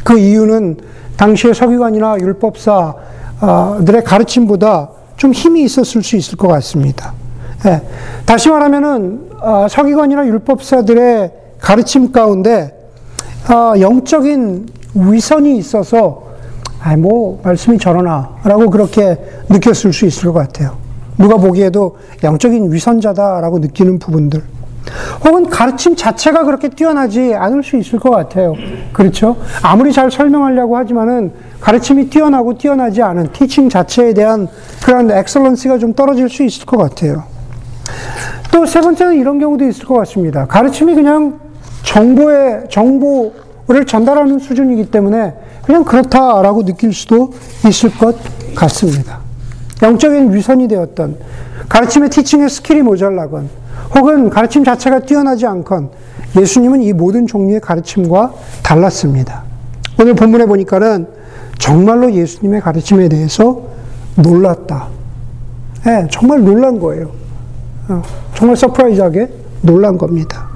그 0.04 0.20
이유는 0.20 0.78
당시의 1.16 1.56
서기관이나 1.56 2.18
율법사들의 2.20 4.04
가르침보다 4.04 4.90
좀 5.16 5.32
힘이 5.32 5.64
있었을 5.64 6.04
수 6.04 6.18
있을 6.18 6.38
것 6.38 6.48
같습니다. 6.50 7.14
예, 7.66 7.82
다시 8.26 8.50
말하면은 8.50 9.30
아, 9.40 9.68
서기관이나 9.70 10.28
율법사들의 10.28 11.32
가르침 11.60 12.12
가운데 12.12 12.77
아, 13.50 13.74
영적인 13.80 14.68
위선이 14.94 15.58
있어서 15.58 16.24
아뭐 16.82 17.40
말씀이 17.44 17.78
저러나라고 17.78 18.70
그렇게 18.70 19.18
느꼈을 19.50 19.94
수 19.94 20.06
있을 20.06 20.32
것 20.32 20.40
같아요. 20.40 20.78
누가 21.18 21.38
보기에도 21.38 21.98
영적인 22.24 22.72
위선자다라고 22.72 23.60
느끼는 23.60 24.00
부분들. 24.00 24.44
혹은 25.26 25.50
가르침 25.50 25.96
자체가 25.96 26.46
그렇게 26.46 26.70
뛰어나지 26.70 27.34
않을 27.34 27.64
수 27.64 27.76
있을 27.78 28.00
것 28.00 28.10
같아요. 28.10 28.54
그렇죠? 28.94 29.36
아무리 29.62 29.92
잘 29.92 30.10
설명하려고 30.12 30.78
하지만은 30.78 31.34
가르침이 31.60 32.10
뛰어나고 32.10 32.58
뛰어나지 32.58 33.02
않은 33.02 33.32
teaching 33.34 33.70
자체에 33.70 34.14
대한 34.14 34.48
그런 34.86 35.10
excellence가 35.12 35.78
좀 35.78 35.94
떨어질 35.94 36.30
수 36.30 36.44
있을 36.44 36.66
것 36.66 36.78
같아요. 36.78 37.24
또 38.52 38.66
세 38.66 38.82
번째는 38.82 39.16
이런 39.16 39.40
경우도 39.40 39.66
있을 39.68 39.86
것 39.86 39.96
같습니다. 39.96 40.46
가르침이 40.46 40.94
그냥 40.96 41.40
정보의, 41.88 42.66
정보를 42.70 43.86
전달하는 43.88 44.40
수준이기 44.40 44.92
때문에 44.92 45.34
그냥 45.64 45.86
그렇다라고 45.86 46.66
느낄 46.66 46.94
수도 46.94 47.32
있을 47.66 47.90
것 47.98 48.18
같습니다. 48.56 49.20
영적인 49.82 50.34
위선이 50.34 50.68
되었던 50.68 51.18
가르침의 51.70 52.10
teaching의 52.10 52.50
skill이 52.50 52.82
모자라건 52.82 53.50
혹은 53.96 54.30
가르침 54.30 54.66
자체가 54.66 55.00
뛰어나지 55.00 55.46
않건 55.46 55.90
예수님은 56.36 56.82
이 56.82 56.94
모든 56.94 57.26
종류의 57.26 57.62
가르침과 57.62 58.34
달랐습니다. 58.64 59.44
오늘 60.00 60.14
본문에 60.14 60.46
보니까는 60.46 61.08
정말로 61.58 62.12
예수님의 62.12 62.62
가르침에 62.62 63.08
대해서 63.08 63.62
놀랐다. 64.16 64.88
네, 65.86 66.08
정말 66.12 66.44
놀란 66.44 66.80
거예요. 66.80 67.12
어, 67.88 68.02
정말 68.36 68.58
surprise하게 68.58 69.30
놀란 69.62 69.98
겁니다. 69.98 70.47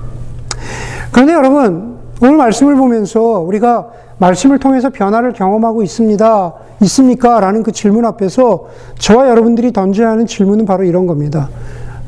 그런데 1.12 1.34
여러분, 1.34 1.98
오늘 2.22 2.38
말씀을 2.38 2.76
보면서 2.76 3.22
우리가 3.22 3.88
말씀을 4.18 4.60
통해서 4.60 4.90
변화를 4.90 5.34
경험하고 5.34 5.82
있습니다. 5.82 6.54
있습니까? 6.84 7.40
라는 7.40 7.64
그 7.64 7.72
질문 7.72 8.06
앞에서 8.06 8.66
저와 9.00 9.28
여러분들이 9.30 9.74
던져야 9.74 10.12
하는 10.12 10.28
질문은 10.28 10.66
바로 10.66 10.84
이런 10.84 11.08
겁니다. 11.08 11.50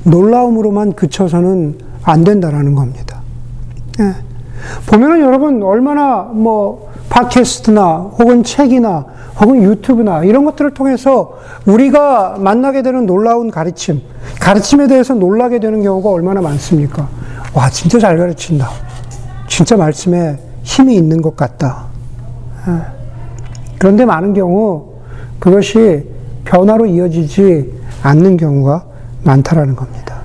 놀라움으로만 0.04 0.94
그쳐서는 0.94 1.80
안 2.04 2.24
된다라는 2.24 2.76
겁니다. 2.76 3.22
예. 4.00 4.14
보면은 4.88 5.22
여러분 5.22 5.64
얼마나 5.64 6.30
뭐 6.32 6.92
팟캐스트나 7.10 8.12
혹은 8.20 8.44
책이나 8.44 9.06
혹은 9.40 9.64
유튜브나 9.64 10.24
이런 10.24 10.46
것들을 10.46 10.72
통해서 10.72 11.38
우리가 11.66 12.38
만나게 12.40 12.82
되는 12.82 13.06
놀라운 13.06 13.50
가르침, 13.50 14.02
가르침에 14.40 14.88
대해서 14.88 15.14
놀라게 15.16 15.60
되는 15.60 15.82
경우가 15.82 16.10
얼마나 16.10 16.42
많습니까? 16.42 17.08
와, 17.54 17.70
진짜 17.70 18.00
잘 18.00 18.18
가르친다. 18.18 18.70
진짜 19.54 19.78
말씀에 19.78 20.40
힘이 20.64 20.96
있는 20.96 21.22
것 21.22 21.36
같다. 21.36 21.86
예. 22.68 22.72
그런데 23.78 24.04
많은 24.04 24.34
경우 24.34 24.94
그것이 25.38 26.10
변화로 26.44 26.88
이어지지 26.88 27.72
않는 28.02 28.38
경우가 28.38 28.84
많다라는 29.24 29.76
겁니다. 29.76 30.16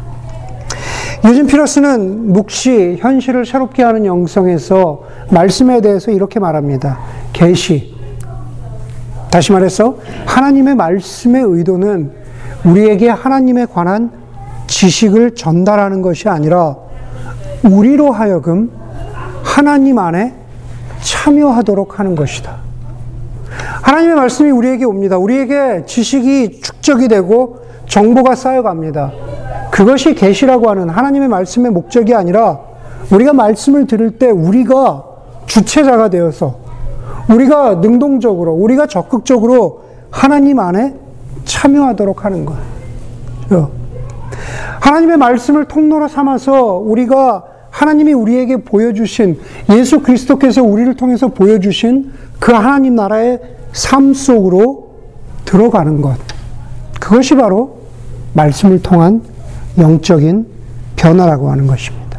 요즘 1.26 1.46
피러스는 1.46 2.32
묵시, 2.32 2.96
현실을 3.00 3.44
새롭게 3.44 3.82
하는 3.82 4.06
영성에서 4.06 5.02
말씀에 5.30 5.82
대해서 5.82 6.10
이렇게 6.10 6.40
말합니다. 6.40 6.98
계시. 7.34 7.94
다시 9.30 9.52
말해서 9.52 9.98
하나님의 10.24 10.74
말씀의 10.74 11.42
의도는 11.42 12.12
우리에게 12.64 13.10
하나님에 13.10 13.66
관한 13.66 14.10
지식을 14.68 15.34
전달하는 15.34 16.00
것이 16.00 16.30
아니라 16.30 16.76
우리로 17.62 18.10
하여금 18.10 18.87
하나님 19.48 19.98
안에 19.98 20.34
참여하도록 21.00 21.98
하는 21.98 22.14
것이다. 22.14 22.56
하나님의 23.82 24.14
말씀이 24.14 24.50
우리에게 24.50 24.84
옵니다. 24.84 25.16
우리에게 25.16 25.84
지식이 25.86 26.60
축적이 26.60 27.08
되고 27.08 27.60
정보가 27.86 28.34
쌓여갑니다. 28.34 29.10
그것이 29.70 30.14
계시라고 30.14 30.68
하는 30.68 30.90
하나님의 30.90 31.28
말씀의 31.28 31.72
목적이 31.72 32.14
아니라 32.14 32.60
우리가 33.10 33.32
말씀을 33.32 33.86
들을 33.86 34.18
때 34.18 34.28
우리가 34.28 35.04
주체자가 35.46 36.10
되어서 36.10 36.56
우리가 37.30 37.76
능동적으로 37.76 38.52
우리가 38.52 38.86
적극적으로 38.86 39.84
하나님 40.10 40.58
안에 40.58 40.94
참여하도록 41.46 42.26
하는 42.26 42.44
거예요. 42.44 43.70
하나님의 44.80 45.16
말씀을 45.16 45.64
통로로 45.64 46.06
삼아서 46.06 46.74
우리가 46.74 47.47
하나님이 47.78 48.12
우리에게 48.12 48.56
보여주신 48.56 49.38
예수 49.70 50.00
그리스도께서 50.00 50.64
우리를 50.64 50.96
통해서 50.96 51.28
보여주신 51.28 52.10
그 52.40 52.50
하나님 52.50 52.96
나라의 52.96 53.38
삶 53.72 54.14
속으로 54.14 54.96
들어가는 55.44 56.00
것. 56.00 56.16
그것이 56.98 57.36
바로 57.36 57.78
말씀을 58.32 58.82
통한 58.82 59.22
영적인 59.78 60.46
변화라고 60.96 61.52
하는 61.52 61.68
것입니다. 61.68 62.18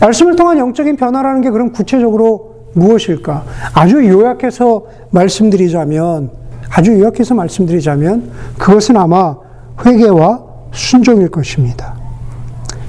말씀을 0.00 0.34
통한 0.34 0.58
영적인 0.58 0.96
변화라는 0.96 1.40
게 1.42 1.50
그럼 1.50 1.70
구체적으로 1.70 2.56
무엇일까? 2.72 3.44
아주 3.74 4.04
요약해서 4.08 4.86
말씀드리자면, 5.10 6.30
아주 6.68 6.98
요약해서 6.98 7.36
말씀드리자면, 7.36 8.32
그것은 8.58 8.96
아마 8.96 9.36
회개와 9.84 10.42
순종일 10.72 11.28
것입니다. 11.28 11.95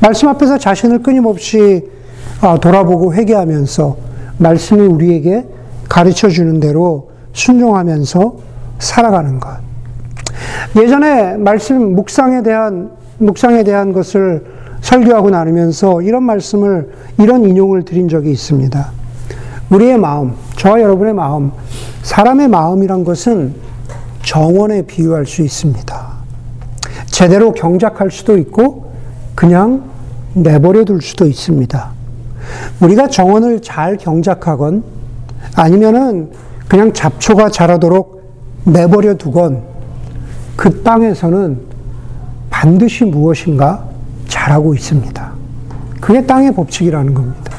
말씀 0.08 0.30
앞에서 0.30 0.58
자신을 0.58 1.04
끊임없이 1.04 1.86
아, 2.40 2.58
돌아보고 2.58 3.14
회개하면서 3.14 3.98
말씀이 4.38 4.88
우리에게 4.88 5.46
가르쳐 5.90 6.30
주는 6.30 6.62
대로 6.62 7.10
순종하면서 7.34 8.38
살아가는 8.80 9.38
것. 9.42 9.58
예전에 10.78 11.36
말씀 11.36 11.94
묵상에 11.94 12.42
대한 12.42 12.92
묵상에 13.18 13.66
대한 13.66 13.92
것을 13.92 14.46
설교하고 14.80 15.30
나누면서 15.30 16.02
이런 16.02 16.24
말씀을 16.24 16.90
이런 17.18 17.44
인용을 17.44 17.84
드린 17.84 18.08
적이 18.08 18.32
있습니다. 18.32 18.90
우리의 19.72 19.98
마음, 19.98 20.36
저와 20.56 20.80
여러분의 20.80 21.16
마음, 21.16 21.52
사람의 22.04 22.48
마음이란 22.48 23.04
것은 23.04 23.56
정원에 24.24 24.84
비유할 24.84 25.26
수 25.26 25.42
있습니다. 25.42 26.08
제대로 27.08 27.52
경작할 27.52 28.10
수도 28.10 28.38
있고 28.38 28.94
그냥 29.36 29.97
내버려 30.44 30.84
둘 30.84 31.02
수도 31.02 31.26
있습니다. 31.26 31.92
우리가 32.82 33.08
정원을 33.08 33.62
잘 33.62 33.98
경작하건 33.98 34.84
아니면은 35.56 36.32
그냥 36.68 36.94
잡초가 36.94 37.50
자라도록 37.50 38.22
내버려 38.66 39.16
두건 39.16 39.64
그 40.56 40.84
땅에서는 40.84 41.60
반드시 42.50 43.06
무엇인가 43.06 43.86
잘하고 44.28 44.74
있습니다. 44.74 45.32
그게 46.02 46.26
땅의 46.26 46.54
법칙이라는 46.54 47.14
겁니다. 47.14 47.54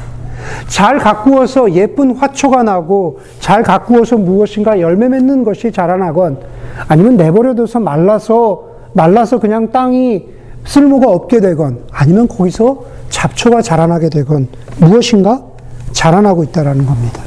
잘 0.67 0.97
가꾸어서 0.97 1.73
예쁜 1.73 2.15
화초가 2.15 2.63
나고 2.63 3.19
잘 3.39 3.63
가꾸어서 3.63 4.17
무엇인가 4.17 4.79
열매 4.79 5.09
맺는 5.09 5.43
것이 5.43 5.71
자라나건 5.71 6.39
아니면 6.87 7.17
내버려둬서 7.17 7.79
말라서 7.79 8.63
말라서 8.93 9.39
그냥 9.39 9.71
땅이 9.71 10.38
쓸모가 10.65 11.09
없게 11.09 11.39
되건 11.39 11.83
아니면 11.91 12.27
거기서 12.27 12.83
잡초가 13.09 13.61
자라나게 13.61 14.09
되건 14.09 14.47
무엇인가 14.79 15.43
자라나고 15.91 16.43
있다라는 16.43 16.85
겁니다. 16.85 17.23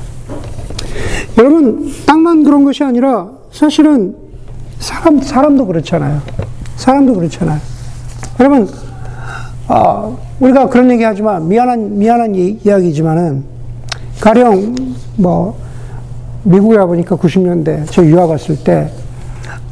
여러분 1.39 1.91
땅만 2.07 2.45
그런 2.45 2.65
것이 2.65 2.85
아니라 2.85 3.31
사실은 3.51 4.17
사람 4.79 5.21
사람도 5.21 5.67
그렇잖아요. 5.67 6.21
사람도 6.77 7.15
그렇잖아요. 7.15 7.61
여러분 8.41 8.69
아, 9.69 10.11
우리가 10.41 10.69
그런 10.69 10.91
얘기 10.91 11.05
하지만 11.05 11.49
미안한 11.49 11.99
미안한 11.99 12.35
이야기지만은 12.35 13.45
가령 14.21 14.75
뭐 15.17 15.59
미국에 16.45 16.77
가보니까 16.77 17.17
90년대 17.17 17.87
저 17.91 18.05
유학 18.05 18.29
갔을 18.29 18.57
때 18.63 18.91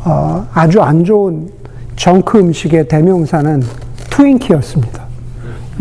어, 0.05 0.47
아주 0.53 0.81
안 0.81 1.05
좋은 1.05 1.51
정크 2.01 2.39
음식의 2.39 2.89
대명사는 2.89 3.63
트윈키였습니다. 4.09 5.05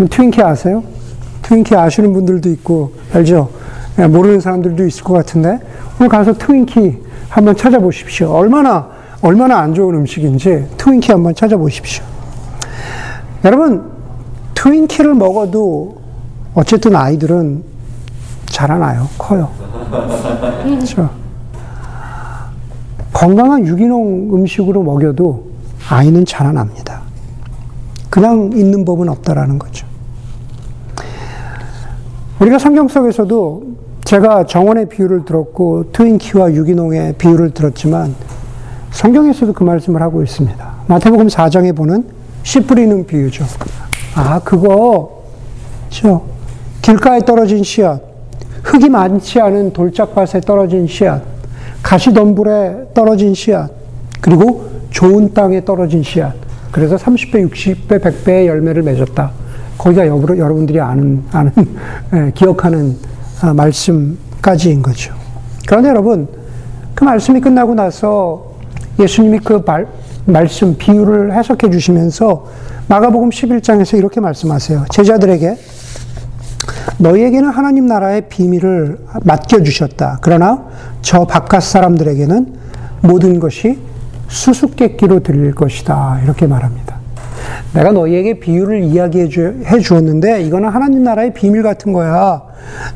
트윈키 0.10 0.44
아세요? 0.44 0.84
트윈키 1.44 1.74
아시는 1.74 2.12
분들도 2.12 2.50
있고 2.50 2.92
알죠? 3.14 3.50
예, 4.00 4.06
모르는 4.06 4.42
사람들도 4.42 4.86
있을 4.86 5.02
것 5.06 5.14
같은데 5.14 5.60
오늘 5.98 6.10
가서 6.10 6.34
트윈키 6.34 6.98
한번 7.30 7.56
찾아보십시오. 7.56 8.32
얼마나 8.32 8.90
얼마나 9.22 9.60
안 9.60 9.74
좋은 9.74 9.96
음식인지 9.96 10.68
트윈키 10.76 11.10
한번 11.10 11.34
찾아보십시오. 11.34 12.04
여러분 13.46 13.90
트윈키를 14.56 15.14
먹어도 15.14 16.02
어쨌든 16.54 16.98
아이들은 16.98 17.64
자라나요, 18.48 19.08
커요. 19.18 19.50
그렇죠. 20.64 21.10
건강한 23.14 23.66
유기농 23.66 24.32
음식으로 24.34 24.84
먹여도 24.84 25.49
아이는 25.90 26.26
자라납니다. 26.26 27.02
그냥 28.10 28.52
있는 28.54 28.86
법은 28.86 29.10
없다라는 29.10 29.60
거죠. 29.60 29.88
우리가 32.40 32.58
성경 32.60 32.88
속에서도 32.88 33.64
제가 34.06 34.46
정원의 34.46 34.90
비유를 34.90 35.26
들었고 35.26 35.92
트윈키와 35.92 36.54
유기농의 36.54 37.14
비유를 37.18 37.52
들었지만 37.52 38.16
성경에서도 38.92 39.54
그 39.54 39.64
말씀을 39.64 40.02
하고 40.02 40.24
있습니다. 40.24 40.74
마태복음 40.88 41.28
4장에 41.28 41.76
보는 41.76 42.06
씨 42.44 42.62
뿌리는 42.62 43.06
비유죠. 43.06 43.46
아, 44.16 44.40
그거, 44.40 45.24
저, 45.90 46.22
길가에 46.82 47.20
떨어진 47.20 47.64
씨앗, 47.64 48.02
흙이 48.64 48.90
많지 48.90 49.40
않은 49.40 49.74
돌짝밭에 49.74 50.42
떨어진 50.42 50.88
씨앗, 50.88 51.22
가시덤불에 51.84 52.94
떨어진 52.94 53.34
씨앗, 53.34 53.79
그리고 54.22 54.70
좋은 54.90 55.34
땅에 55.34 55.64
떨어진 55.64 56.04
씨앗. 56.04 56.34
그래서 56.72 56.96
30배, 56.96 57.50
60배, 57.50 58.00
100배의 58.02 58.46
열매를 58.46 58.84
맺었다. 58.84 59.32
거기가 59.78 60.06
여러분들이 60.08 60.80
아는, 60.80 61.24
아는, 61.32 61.52
예, 62.14 62.32
기억하는 62.36 62.98
아, 63.42 63.54
말씀까지인 63.54 64.82
거죠. 64.82 65.14
그런데 65.68 65.90
여러분, 65.90 66.28
그 66.94 67.04
말씀이 67.04 67.40
끝나고 67.40 67.76
나서 67.76 68.56
예수님이 69.00 69.40
그 69.40 69.64
말, 69.66 69.88
말씀, 70.26 70.78
비유를 70.78 71.34
해석해 71.34 71.70
주시면서 71.70 72.46
마가복음 72.88 73.30
11장에서 73.30 73.98
이렇게 73.98 74.20
말씀하세요. 74.20 74.86
제자들에게 74.90 75.58
너희에게는 76.98 77.50
하나님 77.50 77.86
나라의 77.86 78.28
비밀을 78.28 79.00
맡겨 79.24 79.64
주셨다. 79.64 80.20
그러나 80.22 80.66
저 81.02 81.26
바깥 81.26 81.64
사람들에게는 81.64 82.54
모든 83.02 83.40
것이 83.40 83.80
수수께끼로 84.30 85.20
들릴 85.22 85.54
것이다. 85.54 86.22
이렇게 86.24 86.48
말합니다. 86.48 86.98
내가 87.74 87.92
너희에게 87.92 88.40
비유를 88.40 88.84
이야기해 88.84 89.28
주 89.28 89.96
었는데 89.96 90.44
이거는 90.44 90.70
하나님 90.70 91.04
나라의 91.04 91.34
비밀 91.34 91.64
같은 91.64 91.94
거야. 91.94 92.42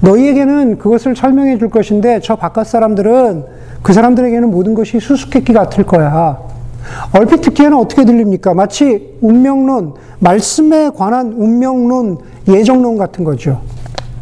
너희에게는 0.01 0.77
그것을 0.77 1.15
설명해 1.15 1.57
줄 1.57 1.69
것인데 1.69 2.19
저 2.23 2.35
바깥 2.35 2.67
사람들은 2.67 3.45
그 3.81 3.93
사람들에게는 3.93 4.49
모든 4.49 4.73
것이 4.73 4.99
수수께끼 4.99 5.53
같을 5.53 5.83
거야. 5.85 6.37
얼핏 7.13 7.41
듣기에는 7.41 7.77
어떻게 7.77 8.03
들립니까? 8.05 8.53
마치 8.53 9.17
운명론, 9.21 9.93
말씀에 10.19 10.91
관한 10.95 11.33
운명론, 11.33 12.17
예정론 12.47 12.97
같은 12.97 13.23
거죠. 13.23 13.61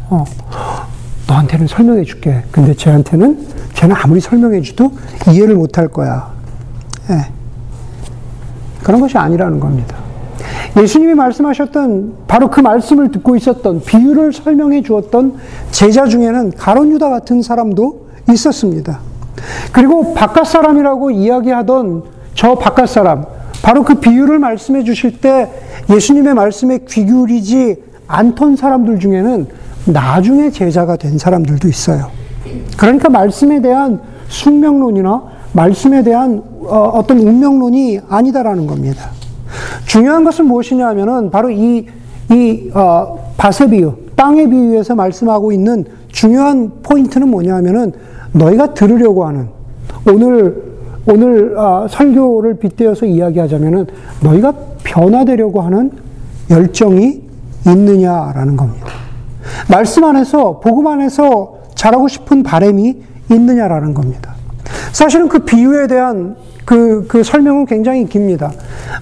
어, 0.08 0.24
너한테는 1.28 1.66
설명해 1.66 2.04
줄게. 2.04 2.42
근데 2.52 2.72
쟤한테는, 2.74 3.46
쟤는 3.74 3.96
아무리 3.98 4.20
설명해 4.20 4.62
줘도 4.62 4.92
이해를 5.28 5.56
못 5.56 5.76
할 5.78 5.88
거야. 5.88 6.30
예. 7.10 7.26
그런 8.82 9.00
것이 9.00 9.16
아니라는 9.18 9.60
겁니다. 9.60 9.96
예수님이 10.76 11.14
말씀하셨던 11.14 12.14
바로 12.26 12.50
그 12.50 12.60
말씀을 12.60 13.12
듣고 13.12 13.36
있었던 13.36 13.82
비유를 13.82 14.32
설명해 14.32 14.82
주었던 14.82 15.36
제자 15.70 16.06
중에는 16.06 16.52
가론 16.52 16.90
유다 16.92 17.10
같은 17.10 17.42
사람도 17.42 18.08
있었습니다. 18.30 19.00
그리고 19.72 20.14
바깥 20.14 20.46
사람이라고 20.46 21.10
이야기하던 21.10 22.04
저 22.34 22.54
바깥 22.54 22.88
사람, 22.88 23.26
바로 23.62 23.84
그 23.84 23.96
비유를 23.96 24.38
말씀해 24.38 24.84
주실 24.84 25.20
때 25.20 25.50
예수님의 25.90 26.34
말씀에 26.34 26.80
귀 26.88 27.04
기울이지 27.04 27.82
않던 28.08 28.56
사람들 28.56 28.98
중에는 28.98 29.46
나중에 29.86 30.50
제자가 30.50 30.96
된 30.96 31.18
사람들도 31.18 31.68
있어요. 31.68 32.10
그러니까 32.76 33.08
말씀에 33.08 33.60
대한 33.60 34.00
숙명론이나 34.28 35.22
말씀에 35.52 36.02
대한 36.02 36.42
어, 36.68 37.04
떤 37.06 37.18
운명론이 37.18 38.00
아니다라는 38.08 38.66
겁니다. 38.66 39.10
중요한 39.86 40.24
것은 40.24 40.46
무엇이냐 40.46 40.86
하면은 40.88 41.30
바로 41.30 41.50
이, 41.50 41.86
이, 42.30 42.70
어, 42.74 43.32
밭의 43.36 43.70
비유, 43.70 43.94
땅의 44.16 44.48
비유에서 44.48 44.94
말씀하고 44.94 45.52
있는 45.52 45.84
중요한 46.08 46.70
포인트는 46.82 47.28
뭐냐 47.28 47.56
하면은 47.56 47.92
너희가 48.32 48.74
들으려고 48.74 49.26
하는 49.26 49.48
오늘 50.06 50.72
오늘 51.06 51.58
아, 51.58 51.86
설교를 51.90 52.58
빗대어서 52.58 53.06
이야기하자면은 53.06 53.86
너희가 54.22 54.54
변화되려고 54.84 55.60
하는 55.60 55.90
열정이 56.48 57.22
있느냐라는 57.66 58.56
겁니다. 58.56 58.86
말씀 59.68 60.04
안에서 60.04 60.60
복음 60.60 60.86
안에서 60.86 61.58
잘하고 61.74 62.06
싶은 62.06 62.42
바램이 62.42 63.02
있느냐라는 63.30 63.94
겁니다. 63.94 64.34
사실은 64.92 65.28
그 65.28 65.40
비유에 65.40 65.88
대한 65.88 66.36
그, 66.64 67.06
그 67.08 67.22
설명은 67.22 67.66
굉장히 67.66 68.06
깁니다. 68.06 68.52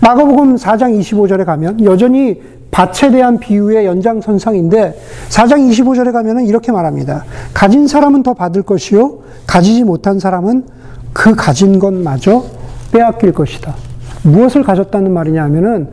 마가복음 0.00 0.56
4장 0.56 0.98
25절에 0.98 1.44
가면 1.44 1.84
여전히 1.84 2.40
밭에 2.70 3.10
대한 3.10 3.38
비유의 3.38 3.84
연장선상인데 3.84 4.98
4장 5.28 5.70
25절에 5.70 6.12
가면은 6.12 6.46
이렇게 6.46 6.72
말합니다. 6.72 7.24
가진 7.52 7.86
사람은 7.86 8.22
더 8.22 8.34
받을 8.34 8.62
것이요 8.62 9.18
가지지 9.46 9.84
못한 9.84 10.20
사람은 10.20 10.64
그 11.12 11.34
가진 11.34 11.78
것마저 11.78 12.44
빼앗길 12.92 13.32
것이다. 13.32 13.74
무엇을 14.22 14.62
가졌다는 14.62 15.12
말이냐 15.12 15.42
하면은 15.44 15.88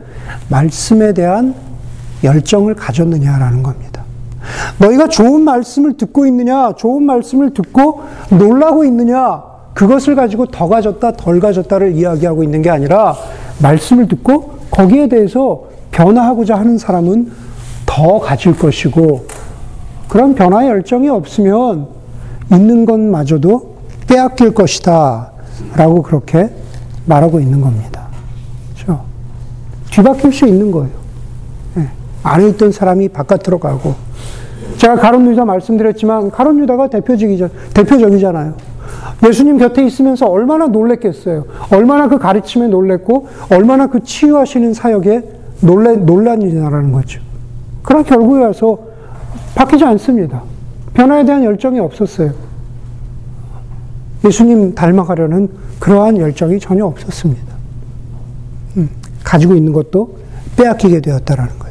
말씀에 0.48 1.12
대한 1.14 1.54
열정을 2.22 2.74
가졌느냐라는 2.74 3.62
겁니다. 3.62 4.02
너희가 4.78 5.08
좋은 5.08 5.42
말씀을 5.42 5.96
듣고 5.96 6.26
있느냐, 6.26 6.72
좋은 6.76 7.02
말씀을 7.02 7.52
듣고 7.52 8.02
놀라고 8.30 8.84
있느냐, 8.84 9.42
그것을 9.74 10.14
가지고 10.16 10.46
더 10.46 10.68
가졌다, 10.68 11.12
덜 11.12 11.40
가졌다를 11.40 11.92
이야기하고 11.92 12.42
있는 12.42 12.62
게 12.62 12.70
아니라 12.70 13.16
말씀을 13.62 14.08
듣고 14.08 14.58
거기에 14.70 15.08
대해서 15.08 15.64
변화하고자 15.90 16.56
하는 16.56 16.78
사람은 16.78 17.30
더 17.86 18.18
가질 18.18 18.58
것이고 18.58 19.26
그런 20.08 20.34
변화의 20.34 20.68
열정이 20.70 21.08
없으면 21.08 21.88
있는 22.52 22.84
것마저도 22.84 23.76
빼앗길 24.06 24.54
것이다. 24.54 25.32
라고 25.74 26.02
그렇게 26.02 26.50
말하고 27.06 27.40
있는 27.40 27.60
겁니다. 27.60 28.06
그렇죠? 28.74 29.02
뒤바뀔 29.90 30.32
수 30.32 30.46
있는 30.46 30.70
거예요. 30.70 30.90
네. 31.74 31.88
안에 32.22 32.48
있던 32.50 32.72
사람이 32.72 33.08
바깥으로 33.08 33.58
가고. 33.58 33.94
제가 34.76 34.96
가론 34.96 35.26
유다 35.30 35.44
말씀드렸지만 35.44 36.30
가론 36.30 36.58
유다가 36.60 36.88
대표적이죠. 36.88 37.48
대표적이잖아요. 37.74 38.54
예수님 39.26 39.58
곁에 39.58 39.84
있으면서 39.84 40.26
얼마나 40.26 40.66
놀랬겠어요. 40.66 41.44
얼마나 41.72 42.08
그 42.08 42.18
가르침에 42.18 42.68
놀랬고, 42.68 43.28
얼마나 43.50 43.86
그 43.86 44.02
치유하시는 44.02 44.74
사역에 44.74 45.22
놀래, 45.60 45.96
논란이라는 45.96 46.92
거죠. 46.92 47.20
그러나 47.82 48.04
결국에 48.04 48.44
와서 48.44 48.78
바뀌지 49.54 49.84
않습니다. 49.84 50.42
변화에 50.94 51.24
대한 51.24 51.44
열정이 51.44 51.78
없었어요. 51.80 52.32
예수님 54.24 54.74
닮아가려는 54.74 55.48
그러한 55.78 56.18
열정이 56.18 56.58
전혀 56.60 56.84
없었습니다. 56.84 57.54
음, 58.76 58.90
가지고 59.24 59.54
있는 59.54 59.72
것도 59.72 60.16
빼앗기게 60.56 61.00
되었다라는 61.00 61.58
거죠. 61.58 61.67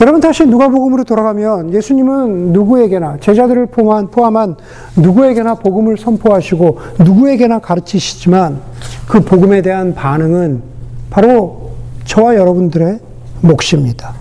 여러분 0.00 0.20
다시 0.20 0.46
누가복음으로 0.46 1.02
돌아가면 1.02 1.74
예수님은 1.74 2.52
누구에게나 2.52 3.18
제자들을 3.20 3.66
포함한, 3.66 4.10
포함한 4.10 4.56
누구에게나 4.96 5.56
복음을 5.56 5.98
선포하시고 5.98 6.78
누구에게나 7.00 7.58
가르치시지만 7.58 8.60
그 9.08 9.20
복음에 9.20 9.60
대한 9.60 9.94
반응은 9.94 10.62
바로 11.10 11.72
저와 12.04 12.36
여러분들의 12.36 13.00
몫입니다. 13.40 14.14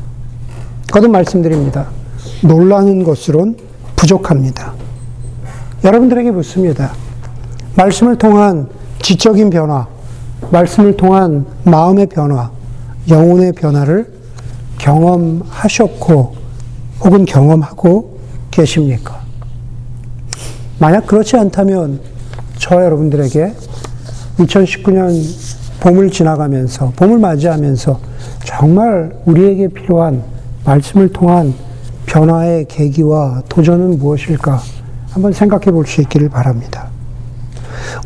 거듭 0.92 1.12
말씀드립니다. 1.12 1.90
놀라는 2.44 3.04
것으론 3.04 3.56
부족합니다. 3.96 4.74
여러분들에게 5.84 6.32
묻습니다. 6.32 6.92
말씀을 7.76 8.18
통한 8.18 8.68
지적인 9.00 9.52
변화, 9.52 9.88
말씀을 10.52 10.98
통한 10.98 11.46
마음의 11.66 12.08
변화, 12.08 12.50
영혼의 13.10 13.54
변화를 13.54 14.17
경험하셨고, 14.78 16.36
혹은 17.02 17.26
경험하고 17.26 18.18
계십니까? 18.52 19.22
만약 20.80 21.08
그렇지 21.08 21.36
않다면, 21.38 22.00
저 22.58 22.84
여러분들에게 22.84 23.54
2019년 24.40 25.12
봄을 25.80 26.10
지나가면서, 26.10 26.94
봄을 26.96 27.20
맞이하면서 27.20 28.00
정말 28.46 29.16
우리에게 29.26 29.68
필요한 29.70 30.24
말씀을 30.66 31.10
통한 31.10 31.54
변화의 32.06 32.66
계기와 32.68 33.44
도전은 33.50 34.00
무엇일까? 34.00 34.60
한번 35.12 35.34
생각해 35.34 35.72
볼 35.72 35.86
수 35.86 36.02
있기를 36.02 36.30
바랍니다. 36.30 36.88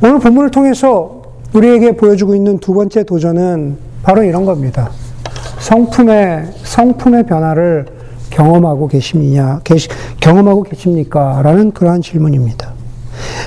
오늘 0.01 0.19
본문을 0.19 0.51
통해서 0.51 1.21
우리에게 1.53 1.97
보여주고 1.97 2.35
있는 2.35 2.59
두 2.59 2.73
번째 2.73 3.03
도전은 3.03 3.77
바로 4.03 4.23
이런 4.23 4.45
겁니다. 4.45 4.89
성품의, 5.61 6.45
성품의 6.63 7.25
변화를 7.27 7.85
경험하고 8.31 8.87
계십니냐, 8.87 9.61
계시, 9.63 9.87
경험하고 10.19 10.63
계십니까? 10.63 11.41
라는 11.43 11.71
그러한 11.71 12.01
질문입니다. 12.01 12.73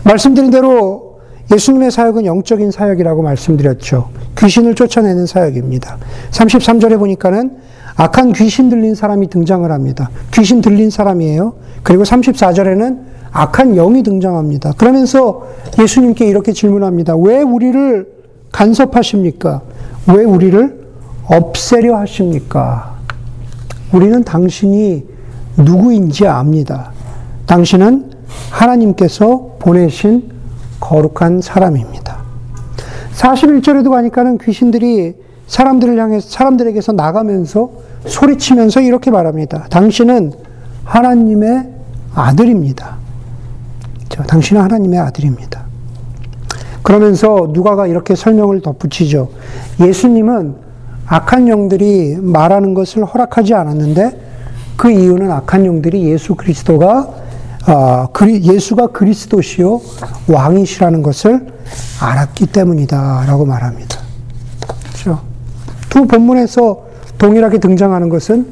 말씀드린 0.05 0.51
대로 0.51 1.21
예수님의 1.53 1.91
사역은 1.91 2.25
영적인 2.25 2.71
사역이라고 2.71 3.23
말씀드렸죠. 3.23 4.11
귀신을 4.39 4.75
쫓아내는 4.75 5.27
사역입니다. 5.27 5.99
33절에 6.31 6.99
보니까는 6.99 7.59
악한 7.97 8.33
귀신 8.33 8.71
들린 8.71 8.95
사람이 8.95 9.29
등장을 9.29 9.71
합니다. 9.71 10.11
귀신 10.33 10.61
들린 10.61 10.91
사람이에요. 10.91 11.55
그리고 11.83 12.03
34절에는 12.03 12.99
악한 13.33 13.75
영이 13.75 14.03
등장합니다. 14.03 14.73
그러면서 14.77 15.49
예수님께 15.79 16.27
이렇게 16.27 16.53
질문합니다. 16.53 17.17
왜 17.17 17.43
우리를 17.43 18.07
간섭하십니까? 18.53 19.63
왜 20.09 20.25
우리를 20.25 20.84
없애려 21.27 21.97
하십니까? 21.99 22.95
우리는 23.93 24.25
당신이 24.25 25.05
누구인지 25.57 26.27
압니다. 26.27 26.91
당신은 27.47 28.11
하나님께서 28.51 29.57
보내신 29.59 30.31
거룩한 30.81 31.41
사람입니다. 31.41 32.19
41절에도 33.15 33.91
가니까는 33.91 34.39
귀신들이 34.39 35.15
사람들을 35.47 35.99
향해서, 35.99 36.29
사람들에게서 36.29 36.93
나가면서 36.93 37.71
소리치면서 38.07 38.81
이렇게 38.81 39.11
말합니다. 39.11 39.67
당신은 39.71 40.33
하나님의 40.85 41.71
아들입니다. 42.15 42.97
당신은 44.27 44.63
하나님의 44.63 44.99
아들입니다. 44.99 45.65
그러면서 46.83 47.51
누가가 47.53 47.87
이렇게 47.87 48.15
설명을 48.15 48.61
덧붙이죠. 48.61 49.31
예수님은 49.81 50.64
악한 51.07 51.49
영들이 51.49 52.17
말하는 52.21 52.75
것을 52.75 53.05
허락하지 53.05 53.55
않았는데 53.55 54.21
그 54.77 54.91
이유는 54.91 55.31
악한 55.31 55.67
영들이 55.67 56.05
예수 56.11 56.35
그리스도가 56.35 57.09
어, 57.67 58.09
예수가 58.23 58.89
그리스도시요 58.89 59.81
왕이시라는 60.29 61.03
것을 61.03 61.47
알았기 62.01 62.47
때문이다라고 62.47 63.47
말합니다. 63.47 63.99
그렇죠? 64.89 65.21
두 65.89 66.07
본문에서 66.07 66.85
동일하게 67.19 67.59
등장하는 67.59 68.09
것은 68.09 68.47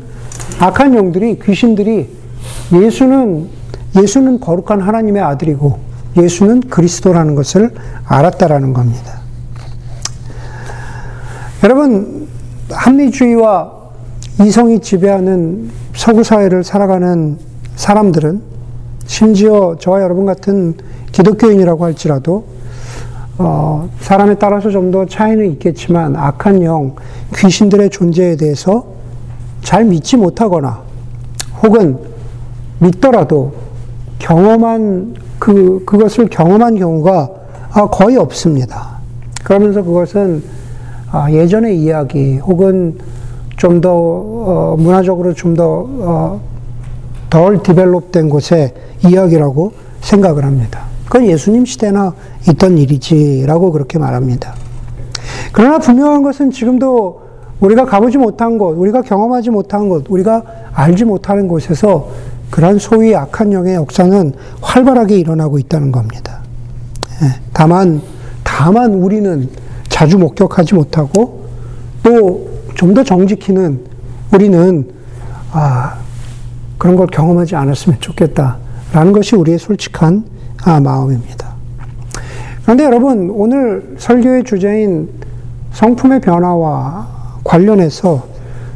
악한 0.60 0.94
영들이 0.94 1.38
귀신들이 1.40 2.08
예수는 2.72 3.48
예수는 3.96 4.40
거룩한 4.40 4.80
하나님의 4.80 5.22
아들이고 5.22 5.78
예수는 6.16 6.60
그리스도라는 6.60 7.34
것을 7.34 7.70
알았다라는 8.06 8.72
겁니다. 8.72 9.20
여러분, 11.62 12.21
합리주의와 12.72 13.72
이성이 14.44 14.80
지배하는 14.80 15.70
서구 15.94 16.24
사회를 16.24 16.64
살아가는 16.64 17.38
사람들은 17.76 18.40
심지어 19.06 19.76
저와 19.78 20.02
여러분 20.02 20.26
같은 20.26 20.74
기독교인이라고 21.12 21.85
할지라도 21.85 22.44
어, 23.38 23.88
사람에 24.00 24.35
따라서 24.37 24.70
좀 24.70 24.90
더 24.90 25.06
차이는 25.06 25.52
있겠지만 25.52 26.16
악한 26.16 26.62
영, 26.62 26.94
귀신들의 27.35 27.90
존재에 27.90 28.37
대해서 28.37 28.85
잘 29.62 29.85
믿지 29.85 30.16
못하거나 30.16 30.80
혹은 31.62 31.98
믿더라도 32.78 33.54
경험한 34.18 35.14
그 35.38 35.82
그것을 35.87 36.28
경험한 36.28 36.76
경우가 36.76 37.30
아, 37.72 37.87
거의 37.88 38.16
없습니다. 38.16 38.98
그러면서 39.44 39.82
그것은 39.82 40.42
아, 40.46 40.62
예전의 41.31 41.79
이야기 41.79 42.38
혹은 42.38 42.98
좀더 43.57 43.90
어, 43.92 44.77
문화적으로 44.79 45.35
좀 45.35 45.55
더덜 45.55 47.57
어, 47.57 47.62
디벨롭된 47.62 48.29
곳의 48.29 48.72
이야기라고 49.07 49.72
생각을 50.01 50.44
합니다. 50.44 50.85
그건 51.05 51.27
예수님 51.27 51.64
시대나 51.64 52.14
있던 52.48 52.79
일이지라고 52.79 53.72
그렇게 53.72 53.98
말합니다. 53.98 54.55
그러나 55.53 55.79
분명한 55.79 56.22
것은 56.22 56.51
지금도 56.51 57.20
우리가 57.61 57.85
가보지 57.85 58.18
못한 58.18 58.59
곳, 58.59 58.72
우리가 58.72 59.03
경험하지 59.03 59.51
못한 59.51 59.88
곳, 59.88 60.07
우리가 60.09 60.42
알지 60.72 61.05
못하는 61.05 61.46
곳에서 61.46 62.09
그러한 62.51 62.79
소위 62.79 63.14
악한 63.14 63.53
영의 63.53 63.77
역사는 63.77 64.33
활발하게 64.61 65.18
일어나고 65.18 65.59
있다는 65.59 65.92
겁니다. 65.92 66.40
예, 67.22 67.40
다만, 67.53 68.03
다만 68.42 68.94
우리는 68.94 69.48
자주 69.92 70.18
목격하지 70.18 70.74
못하고 70.74 71.46
또 72.02 72.52
좀 72.74 72.94
더 72.94 73.05
정직히는 73.05 73.81
우리는 74.33 74.88
아, 75.52 75.94
그런 76.78 76.96
걸 76.96 77.07
경험하지 77.07 77.55
않았으면 77.55 78.00
좋겠다라는 78.00 79.12
것이 79.12 79.37
우리의 79.37 79.59
솔직한 79.59 80.24
아, 80.64 80.81
마음입니다. 80.81 81.52
그런데 82.62 82.85
여러분, 82.85 83.31
오늘 83.31 83.94
설교의 83.98 84.44
주제인 84.44 85.09
성품의 85.72 86.20
변화와 86.20 87.09
관련해서 87.44 88.26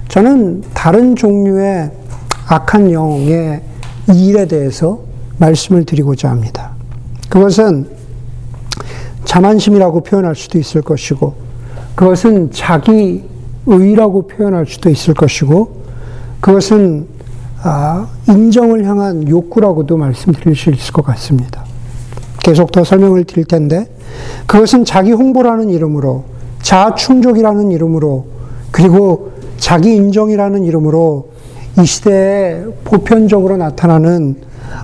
저는 0.08 0.62
다른 0.74 1.16
종류의 1.16 1.90
악한 2.48 2.92
영의 2.92 3.62
일에 4.08 4.46
대해서 4.46 5.00
말씀을 5.38 5.84
드리고자 5.84 6.30
합니다. 6.30 6.70
그것은 7.28 7.88
자만심이라고 9.26 10.00
표현할 10.00 10.34
수도 10.34 10.58
있을 10.58 10.80
것이고, 10.80 11.34
그것은 11.94 12.50
자기 12.52 13.24
의라고 13.66 14.26
표현할 14.26 14.66
수도 14.66 14.88
있을 14.88 15.12
것이고, 15.12 15.82
그것은 16.40 17.08
아, 17.62 18.06
인정을 18.28 18.84
향한 18.84 19.28
욕구라고도 19.28 19.96
말씀드릴 19.96 20.54
수 20.54 20.70
있을 20.70 20.92
것 20.92 21.04
같습니다. 21.04 21.64
계속 22.38 22.70
더 22.70 22.84
설명을 22.84 23.24
드릴 23.24 23.44
텐데, 23.44 23.90
그것은 24.46 24.84
자기 24.84 25.12
홍보라는 25.12 25.70
이름으로, 25.70 26.24
자아 26.62 26.94
충족이라는 26.94 27.72
이름으로, 27.72 28.26
그리고 28.70 29.32
자기 29.58 29.96
인정이라는 29.96 30.64
이름으로 30.64 31.30
이 31.80 31.84
시대에 31.84 32.64
보편적으로 32.84 33.56
나타나는 33.56 34.36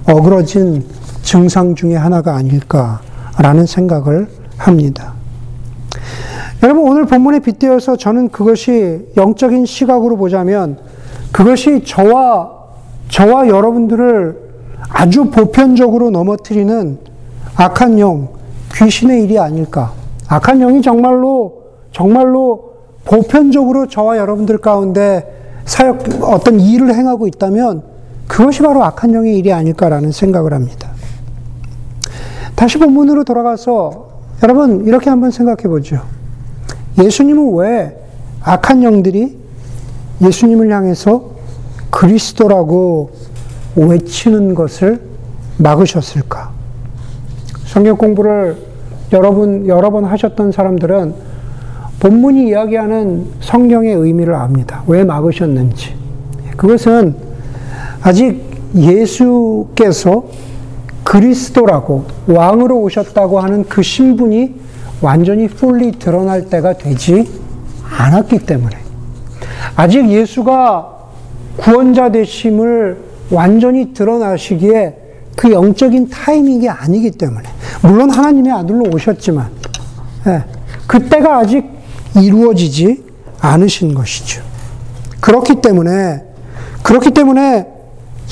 어그러진 0.08 0.84
증상 1.22 1.74
중의 1.74 1.96
하나가 1.96 2.34
아닐까 2.34 3.00
라는 3.38 3.66
생각을 3.66 4.28
합니다. 4.56 5.14
여러분, 6.62 6.88
오늘 6.88 7.06
본문에 7.06 7.40
빗대어서 7.40 7.96
저는 7.96 8.28
그것이 8.28 9.08
영적인 9.16 9.66
시각으로 9.66 10.16
보자면 10.16 10.78
그것이 11.32 11.82
저와, 11.84 12.50
저와 13.08 13.48
여러분들을 13.48 14.38
아주 14.88 15.24
보편적으로 15.30 16.10
넘어뜨리는 16.10 16.98
악한 17.56 17.98
영, 17.98 18.28
귀신의 18.74 19.24
일이 19.24 19.38
아닐까. 19.38 19.92
악한 20.28 20.60
영이 20.60 20.82
정말로, 20.82 21.62
정말로 21.90 22.72
보편적으로 23.04 23.88
저와 23.88 24.18
여러분들 24.18 24.58
가운데 24.58 25.60
사역, 25.64 26.22
어떤 26.22 26.60
일을 26.60 26.94
행하고 26.94 27.26
있다면 27.26 27.82
그것이 28.28 28.62
바로 28.62 28.84
악한 28.84 29.12
영의 29.14 29.36
일이 29.36 29.52
아닐까라는 29.52 30.12
생각을 30.12 30.52
합니다. 30.54 30.91
다시 32.62 32.78
본문으로 32.78 33.24
돌아가서 33.24 34.10
여러분 34.44 34.86
이렇게 34.86 35.10
한번 35.10 35.32
생각해 35.32 35.62
보죠. 35.64 36.00
예수님은 36.96 37.56
왜 37.56 38.00
악한 38.40 38.84
영들이 38.84 39.36
예수님을 40.20 40.70
향해서 40.70 41.24
그리스도라고 41.90 43.10
외치는 43.74 44.54
것을 44.54 45.02
막으셨을까? 45.58 46.52
성경 47.64 47.96
공부를 47.96 48.56
여러분, 49.12 49.66
여러 49.66 49.90
번 49.90 50.04
하셨던 50.04 50.52
사람들은 50.52 51.14
본문이 51.98 52.46
이야기하는 52.46 53.26
성경의 53.40 53.92
의미를 53.92 54.36
압니다. 54.36 54.84
왜 54.86 55.02
막으셨는지. 55.02 55.96
그것은 56.56 57.16
아직 58.02 58.40
예수께서 58.76 60.22
그리스도라고 61.12 62.06
왕으로 62.26 62.78
오셨다고 62.78 63.38
하는 63.38 63.64
그 63.64 63.82
신분이 63.82 64.54
완전히 65.02 65.46
풀리 65.46 65.92
드러날 65.98 66.48
때가 66.48 66.78
되지 66.78 67.30
않았기 67.84 68.46
때문에 68.46 68.74
아직 69.76 70.08
예수가 70.08 70.88
구원자 71.58 72.10
되심을 72.10 72.96
완전히 73.30 73.92
드러나시기에 73.92 74.96
그 75.36 75.52
영적인 75.52 76.08
타이밍이 76.08 76.70
아니기 76.70 77.10
때문에 77.10 77.46
물론 77.82 78.08
하나님의 78.08 78.50
아들로 78.50 78.84
오셨지만 78.94 79.50
예, 80.28 80.44
그때가 80.86 81.40
아직 81.40 81.66
이루어지지 82.16 83.04
않으신 83.38 83.92
것이죠. 83.92 84.42
그렇기 85.20 85.56
때문에 85.56 86.24
그렇기 86.82 87.10
때문에 87.10 87.66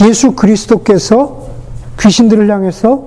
예수 0.03 0.33
그리스도께서 0.33 1.40
귀신들을 2.01 2.51
향해서 2.51 3.07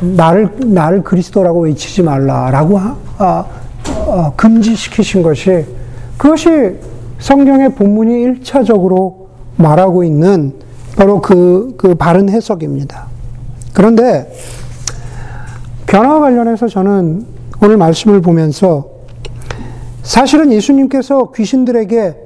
나를 0.00 0.50
나를 0.64 1.02
그리스도라고 1.02 1.60
외치지 1.60 2.02
말라라고 2.02 2.78
아, 2.78 2.94
아, 3.18 4.32
금지시키신 4.36 5.22
것이 5.22 5.64
그것이 6.18 6.76
성경의 7.18 7.74
본문이 7.74 8.22
일차적으로 8.22 9.28
말하고 9.56 10.04
있는 10.04 10.52
바로 10.96 11.20
그, 11.20 11.74
그 11.76 11.94
바른 11.94 12.28
해석입니다. 12.28 13.06
그런데 13.72 14.32
변화와 15.86 16.20
관련해서 16.20 16.68
저는 16.68 17.26
오늘 17.62 17.76
말씀을 17.76 18.20
보면서 18.20 18.88
사실은 20.02 20.52
예수님께서 20.52 21.32
귀신들에게 21.32 22.16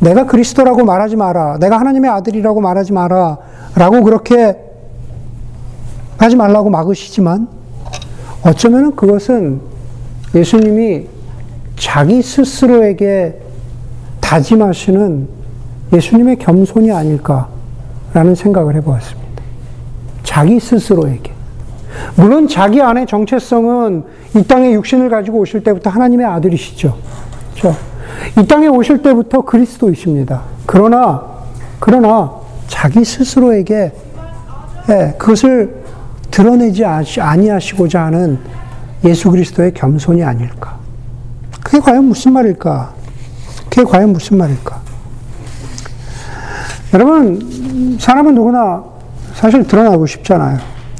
내가 0.00 0.26
그리스도라고 0.26 0.84
말하지 0.84 1.16
마라. 1.16 1.58
내가 1.58 1.78
하나님의 1.78 2.10
아들이라고 2.10 2.60
말하지 2.60 2.92
마라. 2.92 3.38
라고 3.74 4.02
그렇게 4.02 4.65
하지 6.18 6.36
말라고 6.36 6.70
막으시지만 6.70 7.48
어쩌면 8.42 8.94
그것은 8.94 9.60
예수님이 10.34 11.06
자기 11.76 12.22
스스로에게 12.22 13.40
다짐하시는 14.20 15.28
예수님의 15.92 16.36
겸손이 16.36 16.90
아닐까라는 16.90 18.34
생각을 18.34 18.74
해보았습니다. 18.76 19.26
자기 20.22 20.58
스스로에게. 20.58 21.32
물론 22.16 22.48
자기 22.48 22.82
안의 22.82 23.06
정체성은 23.06 24.04
이 24.36 24.42
땅에 24.44 24.72
육신을 24.72 25.08
가지고 25.08 25.38
오실 25.38 25.62
때부터 25.62 25.90
하나님의 25.90 26.26
아들이시죠. 26.26 26.96
그렇죠? 27.54 27.78
이 28.38 28.46
땅에 28.46 28.66
오실 28.66 29.02
때부터 29.02 29.42
그리스도이십니다. 29.42 30.42
그러나, 30.66 31.22
그러나 31.78 32.32
자기 32.66 33.04
스스로에게 33.04 33.92
예, 34.88 35.14
그것을 35.18 35.85
드러내지 36.36 36.84
아니하시고자 36.84 38.04
하는 38.04 38.38
예수 39.06 39.30
그리스도의 39.30 39.72
겸손이 39.72 40.22
아닐까. 40.22 40.76
그게 41.64 41.80
과연 41.80 42.04
무슨 42.04 42.34
말일까? 42.34 42.92
그게 43.70 43.84
과연 43.84 44.12
무슨 44.12 44.36
말일까? 44.36 44.82
여러분, 46.92 47.96
사람은 47.98 48.34
누구나 48.34 48.84
사실 49.32 49.66
드러나고 49.66 50.04
싶잖아요. 50.04 50.58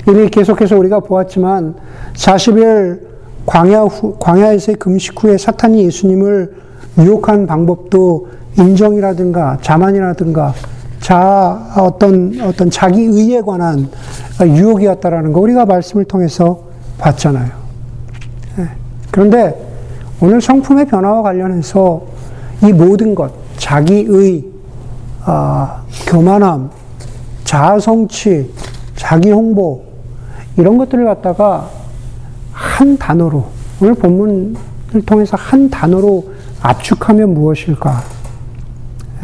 이미 0.09 0.31
계속해서 0.31 0.79
우리가 0.79 1.01
보았지만 1.01 1.75
40일 2.15 3.01
광야 3.45 3.83
후, 3.83 4.17
광야에서의 4.19 4.77
금식 4.77 5.23
후에 5.23 5.37
사탄이 5.37 5.85
예수님을 5.85 6.57
유혹한 7.01 7.47
방법도 7.47 8.29
인정이라든가 8.59 9.59
자만이라든가 9.61 10.55
자 11.01 11.75
어떤 11.77 12.41
어떤 12.41 12.71
자기 12.71 13.03
의에 13.03 13.43
관한 13.43 13.91
유혹이었다라는 14.45 15.33
거 15.33 15.41
우리가 15.41 15.65
말씀을 15.65 16.05
통해서 16.05 16.65
봤잖아요. 16.99 17.51
예. 18.59 18.69
그런데 19.11 19.55
오늘 20.21 20.41
성품의 20.41 20.87
변화와 20.87 21.23
관련해서 21.23 22.03
이 22.63 22.73
모든 22.73 23.15
것 23.15 23.33
자기의 23.59 24.45
아, 25.25 25.83
교만함, 26.07 26.71
자아성취, 27.45 28.53
자기 28.95 29.31
홍보 29.31 29.85
이런 30.57 30.79
것들을 30.79 31.05
갖다가 31.05 31.69
한 32.53 32.97
단어로 32.97 33.45
오늘 33.81 33.95
본문을 33.95 34.55
통해서 35.05 35.37
한 35.37 35.69
단어로 35.69 36.33
압축하면 36.63 37.35
무엇일까? 37.35 38.03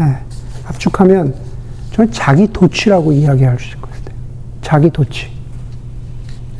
예, 0.01 0.18
압축하면 0.66 1.35
저는 1.92 2.12
자기 2.12 2.53
도취라고 2.53 3.12
이야기할 3.12 3.59
수 3.59 3.77
같아요. 3.81 3.91
자기 4.62 4.90
도취. 4.90 5.27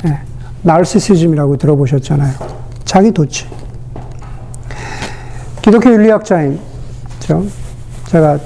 예, 0.07 0.19
나르시시즘이라고 0.63 1.57
들어보셨잖아요. 1.57 2.33
자기 2.85 3.11
도취. 3.13 3.47
기독교 5.63 5.91
윤리학자인 5.91 6.59
제가 8.09 8.39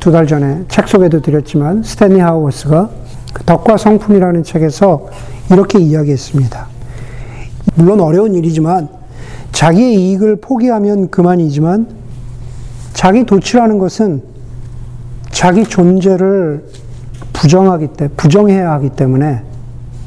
두 0.00 0.12
달 0.12 0.26
전에 0.26 0.64
책 0.68 0.86
소개도 0.86 1.20
드렸지만 1.22 1.82
스탠리 1.82 2.20
하우스가 2.20 2.90
그 3.32 3.42
덕과 3.44 3.76
성품이라는 3.78 4.44
책에서 4.44 5.08
이렇게 5.50 5.78
이야기했습니다. 5.80 6.66
물론 7.74 8.00
어려운 8.00 8.34
일이지만 8.34 8.88
자기의 9.52 9.94
이익을 9.94 10.36
포기하면 10.36 11.10
그만이지만 11.10 11.88
자기 12.92 13.24
도취라는 13.24 13.78
것은 13.78 14.22
자기 15.30 15.64
존재를 15.64 16.64
부정하기 17.44 17.88
때 17.88 18.08
부정해야 18.16 18.72
하기 18.72 18.88
때문에 18.90 19.42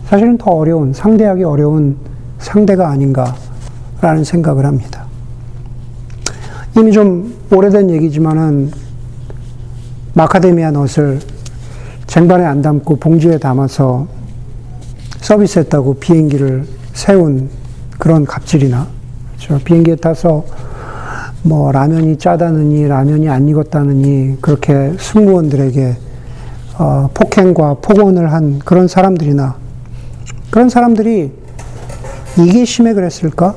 사실은 0.08 0.40
더 0.40 0.50
어려운 0.50 0.92
상대하기 0.92 1.44
어려운 1.44 1.96
상대가 2.40 2.90
아닌가라는 2.90 4.24
생각을 4.24 4.66
합니다. 4.66 5.06
이미 6.76 6.92
좀 6.92 7.36
오래된 7.52 7.92
얘기지만은 7.92 8.72
마카데미아 10.16 10.72
넛을 10.72 11.20
쟁반에 12.08 12.44
안 12.44 12.64
담고 12.64 12.96
봉지에 12.96 13.38
담아서 13.38 14.08
서비스했다고 15.18 15.98
비행기를 16.00 16.66
세운 16.94 17.52
그런 18.00 18.26
갑질이나 18.26 18.88
그렇죠? 19.36 19.64
비행기에 19.64 19.98
타서 19.98 20.44
뭐 21.44 21.72
라면이 21.72 22.18
짜다느니 22.18 22.88
라면이 22.88 23.30
안 23.30 23.48
익었다느니 23.48 24.38
그렇게 24.42 24.96
승무원들에게 24.98 26.07
어, 26.78 27.10
폭행과 27.14 27.76
폭언을 27.76 28.32
한 28.32 28.60
그런 28.60 28.88
사람들이나 28.88 29.56
그런 30.52 30.70
사람들이 30.70 31.32
이기심에 32.38 32.94
그랬을까? 32.94 33.56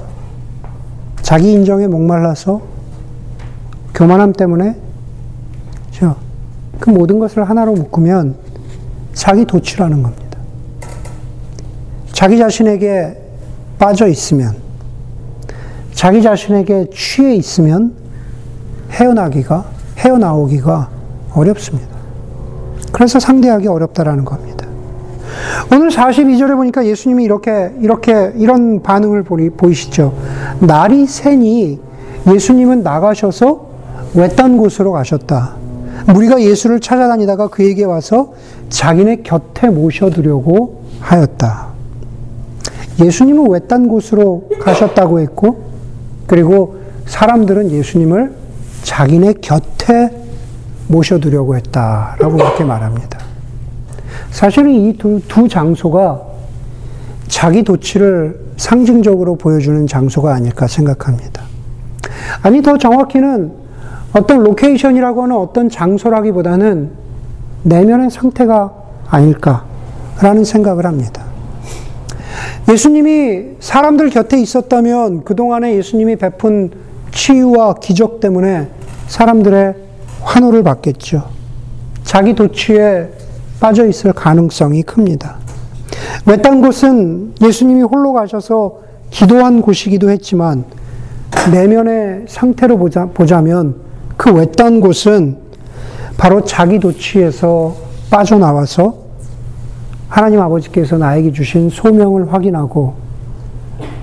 자기 1.23 1.53
인정에 1.53 1.87
목말라서 1.87 2.63
교만함 3.95 4.33
때문에? 4.33 4.77
그 6.81 6.89
모든 6.89 7.19
것을 7.19 7.49
하나로 7.49 7.75
묶으면 7.75 8.35
자기 9.13 9.45
도취라는 9.45 10.03
겁니다. 10.03 10.39
자기 12.13 12.39
자신에게 12.39 13.17
빠져 13.79 14.09
있으면, 14.09 14.57
자기 15.93 16.23
자신에게 16.23 16.87
취해 16.93 17.35
있으면 17.35 17.95
헤어나기가, 18.91 19.67
헤어나오기가 19.99 20.89
어렵습니다. 21.35 22.00
그래서 23.01 23.19
상대하기 23.19 23.67
어렵다라는 23.67 24.27
겁니다. 24.27 24.67
오늘 25.73 25.89
42절에 25.89 26.55
보니까 26.55 26.85
예수님이 26.85 27.25
이렇게, 27.25 27.73
이렇게, 27.81 28.31
이런 28.37 28.83
반응을 28.83 29.23
보이시죠. 29.23 30.13
날이 30.61 31.07
새니 31.07 31.81
예수님은 32.31 32.83
나가셔서 32.83 33.69
외딴 34.13 34.59
곳으로 34.59 34.93
가셨다. 34.93 35.55
무리가 36.09 36.43
예수를 36.43 36.81
찾아다니다가 36.81 37.49
그에게 37.49 37.85
와서 37.85 38.35
자기네 38.69 39.23
곁에 39.23 39.71
모셔두려고 39.71 40.83
하였다. 41.01 41.69
예수님은 43.03 43.51
외딴 43.51 43.89
곳으로 43.89 44.51
가셨다고 44.61 45.21
했고, 45.21 45.71
그리고 46.27 46.77
사람들은 47.07 47.71
예수님을 47.71 48.35
자기네 48.83 49.37
곁에 49.41 50.20
모셔두려고 50.91 51.57
했다라고 51.57 52.37
그렇게 52.37 52.65
말합니다. 52.65 53.19
사실은 54.31 54.71
이 54.71 54.97
두 54.97 55.49
장소가 55.49 56.23
자기 57.29 57.63
도취를 57.63 58.41
상징적으로 58.57 59.37
보여주는 59.37 59.87
장소가 59.87 60.35
아닐까 60.35 60.67
생각합니다. 60.67 61.43
아니, 62.43 62.61
더 62.61 62.77
정확히는 62.77 63.53
어떤 64.13 64.43
location이라고 64.43 65.23
하는 65.23 65.37
어떤 65.37 65.69
장소라기보다는 65.69 66.91
내면의 67.63 68.11
상태가 68.11 68.73
아닐까라는 69.09 70.45
생각을 70.45 70.87
합니다. 70.87 71.23
예수님이 72.69 73.57
사람들 73.61 74.11
곁에 74.11 74.41
있었다면 74.41 75.25
그동안에 75.25 75.77
예수님이 75.77 76.17
베푼 76.17 76.71
치유와 77.13 77.75
기적 77.75 78.21
때문에 78.21 78.69
사람들의 79.09 79.90
환호를 80.23 80.63
받겠죠. 80.63 81.25
자기 82.03 82.35
도취에 82.35 83.11
빠져 83.61 83.87
있을 83.87 84.13
가능성이 84.13 84.83
큽니다. 84.83 85.37
외딴 86.27 86.61
곳은 86.61 87.35
예수님이 87.43 87.83
홀로 87.83 88.13
가셔서 88.13 88.79
기도한 89.11 89.61
곳이기도 89.61 90.11
했지만 90.11 90.65
내면의 91.53 92.25
상태로 92.29 92.79
보자, 92.79 93.07
보자면 93.07 93.77
그 94.17 94.33
외딴 94.33 94.81
곳은 94.81 95.39
바로 96.17 96.45
자기 96.45 96.79
도취에서 96.79 97.75
빠져나와서 98.11 98.95
하나님 100.09 100.41
아버지께서 100.41 100.99
나에게 100.99 101.33
주신 101.33 101.71
소명을 101.71 102.33
확인하고 102.33 102.95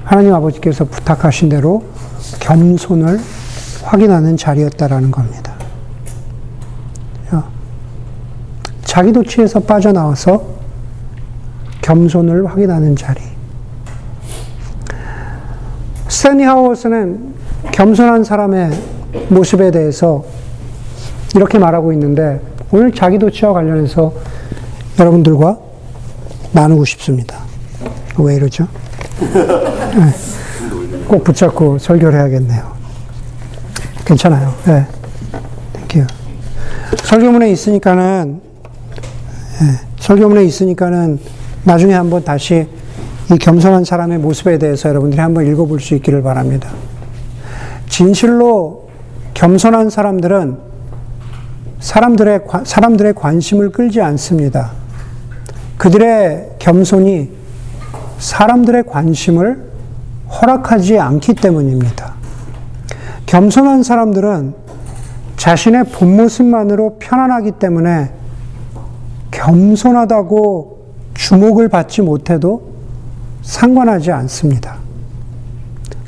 하나님 0.04 0.34
아버지께서 0.34 0.86
부탁하신 0.86 1.50
대로 1.50 1.84
겸손을 2.40 3.20
확인하는 3.84 4.38
자리였다라는 4.38 5.12
겁니다. 5.12 5.57
자기 8.98 9.14
도취에서 9.14 9.60
빠져나와서 9.60 10.44
겸손을 11.84 12.48
확인하는 12.48 12.96
자리. 12.96 13.22
스탠리 16.08 16.44
하워스는 16.44 17.36
겸손한 17.72 18.24
사람의 18.24 18.72
모습에 19.30 19.70
대해서 19.70 20.26
이렇게 21.36 21.60
말하고 21.60 21.94
있는데 21.94 22.42
오늘 22.72 22.92
자기 22.92 23.20
도취와 23.20 23.54
관련해서 23.54 24.12
여러분들과 24.98 25.60
나누고 26.54 26.84
싶습니다. 26.86 27.38
왜 28.18 28.34
이러죠? 28.34 28.68
네. 29.20 31.06
꼭 31.08 31.24
붙잡고 31.24 31.78
설교를 31.78 32.18
해야겠네요. 32.18 32.64
괜찮아요. 34.06 34.56
네. 34.66 34.88
설교문에 37.04 37.52
있으니까는, 37.52 38.47
네. 39.60 39.72
설교문에 40.00 40.44
있으니까는 40.46 41.20
나중에 41.64 41.94
한번 41.94 42.24
다시 42.24 42.68
이 43.32 43.38
겸손한 43.38 43.84
사람의 43.84 44.20
모습에 44.20 44.58
대해서 44.58 44.90
여러분들이 44.90 45.20
한번 45.20 45.48
읽어볼 45.48 45.80
수 45.80 45.96
있기를 45.96 46.22
바랍니다. 46.22 46.70
진실로 47.90 48.88
겸손한 49.34 49.90
사람들은 49.90 50.58
사람들의, 51.80 52.42
사람들의 52.64 53.14
관심을 53.16 53.72
끌지 53.72 54.02
않습니다. 54.02 54.72
그들의 55.78 56.56
겸손이 56.60 57.30
사람들의 58.20 58.84
관심을 58.84 59.64
허락하지 60.30 61.00
않기 61.00 61.36
때문입니다. 61.36 62.14
겸손한 63.26 63.84
사람들은 63.84 64.54
자신의 65.36 65.86
본 65.86 66.16
모습만으로 66.16 66.98
편안하기 67.00 67.54
때문에 67.54 68.12
겸손하다고 69.38 70.78
주목을 71.14 71.70
받지 71.70 72.02
못해도 72.02 72.74
상관하지 73.44 74.12
않습니다. 74.12 74.78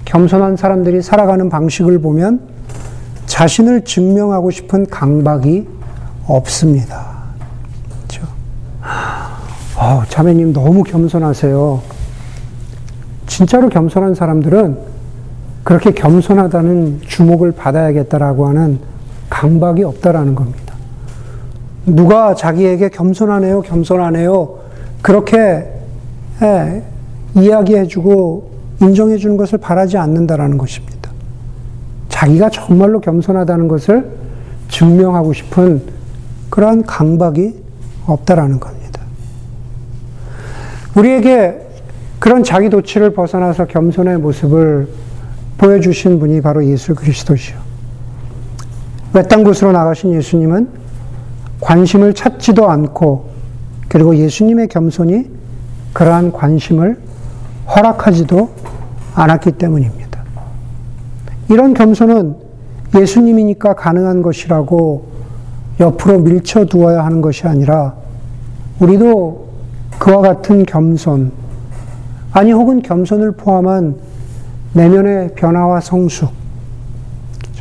겸손한 0.06 0.58
사람들이 0.58 1.04
살아가는 1.04 1.48
방식을 1.48 2.00
보면 2.02 2.42
자신을 3.28 3.86
증명하고 3.86 4.50
싶은 4.50 4.88
강박이 4.88 5.68
없습니다. 6.26 7.06
그렇죠? 8.08 8.28
어, 9.78 10.04
자매님 10.10 10.52
너무 10.52 10.84
겸손하세요. 10.84 11.82
진짜로 13.28 13.70
겸손한 13.70 14.16
사람들은 14.16 14.80
그렇게 15.64 15.92
겸손하다는 15.92 17.02
주목을 17.06 17.52
받아야겠다라고 17.52 18.48
하는 18.48 18.80
강박이 19.30 19.84
없다라는 19.84 20.34
겁니다. 20.34 20.69
누가 21.86 22.36
자기에게 22.36 22.90
겸손하네요, 22.90 23.62
겸손하네요. 23.62 24.60
그렇게 25.02 25.68
예, 26.42 26.84
이야기해주고 27.36 28.50
인정해주는 28.82 29.38
것을 29.38 29.58
바라지 29.58 29.98
않는다라는 29.98 30.58
것입니다. 30.58 31.12
자기가 32.10 32.50
정말로 32.50 33.00
겸손하다는 33.00 33.68
것을 33.68 34.10
증명하고 34.70 35.34
싶은 35.34 35.82
그러한 36.50 36.84
강박이 36.84 37.56
없다라는 38.06 38.60
겁니다. 38.60 39.02
우리에게 40.96 41.68
그런 42.20 42.44
자기 42.44 42.70
도취를 42.70 43.14
벗어나서 43.14 43.66
겸손의 43.66 44.18
모습을 44.18 44.90
보여주신 45.58 46.20
분이 46.20 46.42
바로 46.42 46.66
예수 46.66 46.96
그리스도시요. 46.96 47.58
외딴 49.14 49.44
곳으로 49.44 49.72
나가신 49.72 50.14
예수님은 50.14 50.68
관심을 51.62 52.14
찾지도 52.14 52.70
않고 52.70 53.30
그리고 53.88 54.16
예수님의 54.16 54.68
겸손이 54.68 55.30
그러한 55.94 56.32
관심을 56.32 57.00
허락하지도 57.76 58.50
않았기 59.16 59.54
때문입니다. 59.54 60.24
이런 61.50 61.74
겸손은 61.74 62.36
예수님이니까 62.96 63.74
가능한 63.74 64.22
것이라고 64.22 65.10
옆으로 65.80 66.20
밀쳐 66.20 66.66
두어야 66.66 67.04
하는 67.04 67.22
것이 67.22 67.48
아니라 67.48 67.96
우리도 68.80 69.50
그와 69.98 70.22
같은 70.22 70.66
겸손, 70.66 71.32
아니 72.32 72.52
혹은 72.52 72.82
겸손을 72.82 73.34
포함한 73.34 73.96
내면의 74.74 75.34
변화와 75.36 75.82
성숙, 75.82 76.32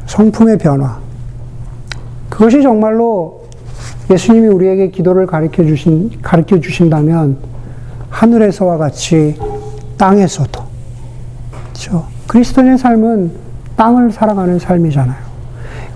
성품의 0.06 0.58
변화. 0.58 0.98
그것이 2.28 2.62
정말로 2.62 3.37
예수님이 4.10 4.48
우리에게 4.48 4.90
기도를 4.90 5.26
가르쳐 5.26 5.64
주신, 5.64 6.10
가르쳐 6.22 6.58
주신다면 6.60 7.36
하늘에서와 8.10 8.78
같이 8.78 9.36
땅에서도. 9.98 10.62
그렇죠? 11.52 12.06
그리스도인의 12.26 12.78
삶은 12.78 13.30
땅을 13.76 14.12
살아가는 14.12 14.58
삶이잖아요. 14.58 15.28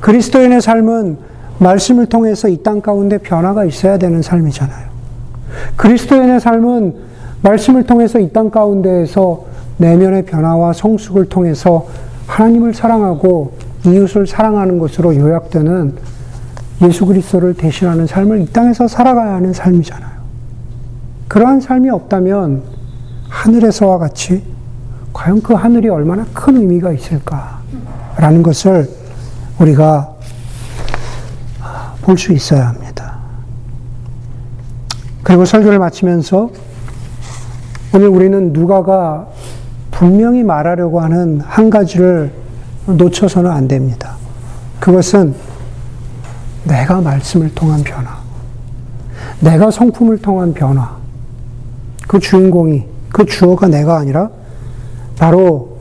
그리스도인의 0.00 0.60
삶은 0.60 1.16
말씀을 1.58 2.06
통해서 2.06 2.48
이 2.48 2.62
땅 2.62 2.80
가운데 2.80 3.18
변화가 3.18 3.64
있어야 3.64 3.98
되는 3.98 4.20
삶이잖아요. 4.22 4.88
그리스도인의 5.76 6.40
삶은 6.40 6.94
말씀을 7.42 7.84
통해서 7.84 8.18
이 8.18 8.30
땅 8.32 8.50
가운데에서 8.50 9.44
내면의 9.78 10.24
변화와 10.26 10.72
성숙을 10.72 11.28
통해서 11.28 11.86
하나님을 12.26 12.74
사랑하고 12.74 13.52
이웃을 13.86 14.26
사랑하는 14.26 14.78
것으로 14.78 15.14
요약되는 15.16 15.94
예수 16.80 17.06
그리스도를 17.06 17.54
대신하는 17.54 18.06
삶을 18.06 18.40
이 18.40 18.46
땅에서 18.46 18.88
살아가야 18.88 19.34
하는 19.34 19.52
삶이잖아요. 19.52 20.10
그러한 21.28 21.60
삶이 21.60 21.90
없다면 21.90 22.62
하늘에서와 23.28 23.98
같이 23.98 24.42
과연 25.12 25.42
그 25.42 25.54
하늘이 25.54 25.88
얼마나 25.88 26.26
큰 26.32 26.56
의미가 26.56 26.92
있을까라는 26.92 28.42
것을 28.42 28.88
우리가 29.58 30.12
볼 32.02 32.18
수 32.18 32.32
있어야 32.32 32.68
합니다. 32.68 33.18
그리고 35.22 35.44
설교를 35.44 35.78
마치면서 35.78 36.50
오늘 37.94 38.08
우리는 38.08 38.52
누가가 38.52 39.28
분명히 39.92 40.42
말하려고 40.42 41.00
하는 41.00 41.40
한 41.40 41.70
가지를 41.70 42.32
놓쳐서는 42.86 43.48
안 43.50 43.68
됩니다. 43.68 44.16
그것은 44.80 45.34
내가 46.64 47.00
말씀을 47.00 47.54
통한 47.54 47.82
변화, 47.82 48.18
내가 49.40 49.70
성품을 49.70 50.18
통한 50.18 50.54
변화, 50.54 50.96
그 52.06 52.18
주인공이, 52.18 52.84
그 53.10 53.24
주어가 53.26 53.68
내가 53.68 53.98
아니라 53.98 54.30
바로 55.18 55.78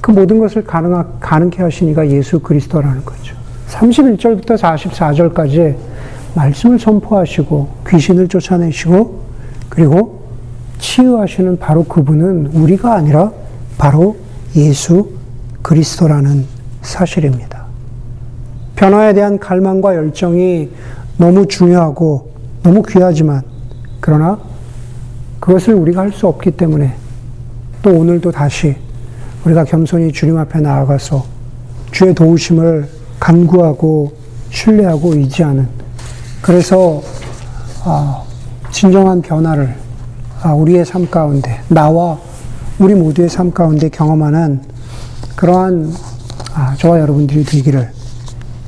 그 0.00 0.10
모든 0.10 0.38
것을 0.38 0.64
가능하게 0.64 1.62
하시니가 1.62 2.08
예수 2.10 2.40
그리스도라는 2.40 3.04
거죠. 3.04 3.34
31절부터 3.68 4.58
44절까지 4.58 5.76
말씀을 6.34 6.78
선포하시고 6.78 7.68
귀신을 7.88 8.28
쫓아내시고 8.28 9.20
그리고 9.68 10.24
치유하시는 10.78 11.58
바로 11.58 11.84
그분은 11.84 12.48
우리가 12.52 12.94
아니라 12.94 13.32
바로 13.78 14.16
예수 14.56 15.10
그리스도라는 15.62 16.44
사실입니다. 16.82 17.53
변화에 18.84 19.14
대한 19.14 19.38
갈망과 19.38 19.94
열정이 19.94 20.68
너무 21.16 21.48
중요하고 21.48 22.28
너무 22.62 22.82
귀하지만 22.82 23.40
그러나 23.98 24.38
그것을 25.40 25.72
우리가 25.72 26.02
할 26.02 26.12
수 26.12 26.26
없기 26.26 26.50
때문에 26.50 26.94
또 27.80 27.98
오늘도 27.98 28.30
다시 28.30 28.76
우리가 29.46 29.64
겸손히 29.64 30.12
주님 30.12 30.36
앞에 30.36 30.60
나아가서 30.60 31.24
주의 31.92 32.14
도우심을 32.14 32.86
간구하고 33.18 34.12
신뢰하고 34.50 35.14
의지하는 35.14 35.66
그래서 36.42 37.00
아, 37.84 38.22
진정한 38.70 39.22
변화를 39.22 39.74
아, 40.42 40.52
우리의 40.52 40.84
삶 40.84 41.08
가운데 41.08 41.58
나와 41.68 42.18
우리 42.78 42.94
모두의 42.94 43.30
삶 43.30 43.50
가운데 43.50 43.88
경험하는 43.88 44.60
그러한 45.36 45.90
아, 46.52 46.74
저와 46.76 47.00
여러분들이 47.00 47.44
되기를 47.44 48.03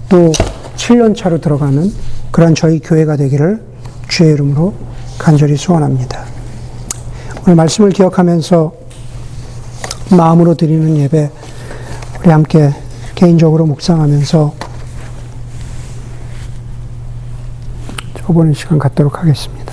또 0.08 0.32
7년 0.76 1.16
차로 1.16 1.40
들어가는 1.40 1.92
그런 2.30 2.54
저희 2.54 2.78
교회가 2.78 3.16
되기를 3.16 3.62
주의 4.08 4.32
이름으로 4.32 4.74
간절히 5.18 5.56
소원합니다. 5.56 6.24
오늘 7.42 7.56
말씀을 7.56 7.90
기억하면서 7.90 8.72
마음으로 10.16 10.54
드리는 10.54 10.96
예배 10.96 11.30
우리 12.20 12.30
함께 12.30 12.72
개인적으로 13.14 13.66
묵상하면서 13.66 14.54
저보는 18.18 18.54
시간 18.54 18.78
갖도록 18.78 19.20
하겠습니다. 19.20 19.65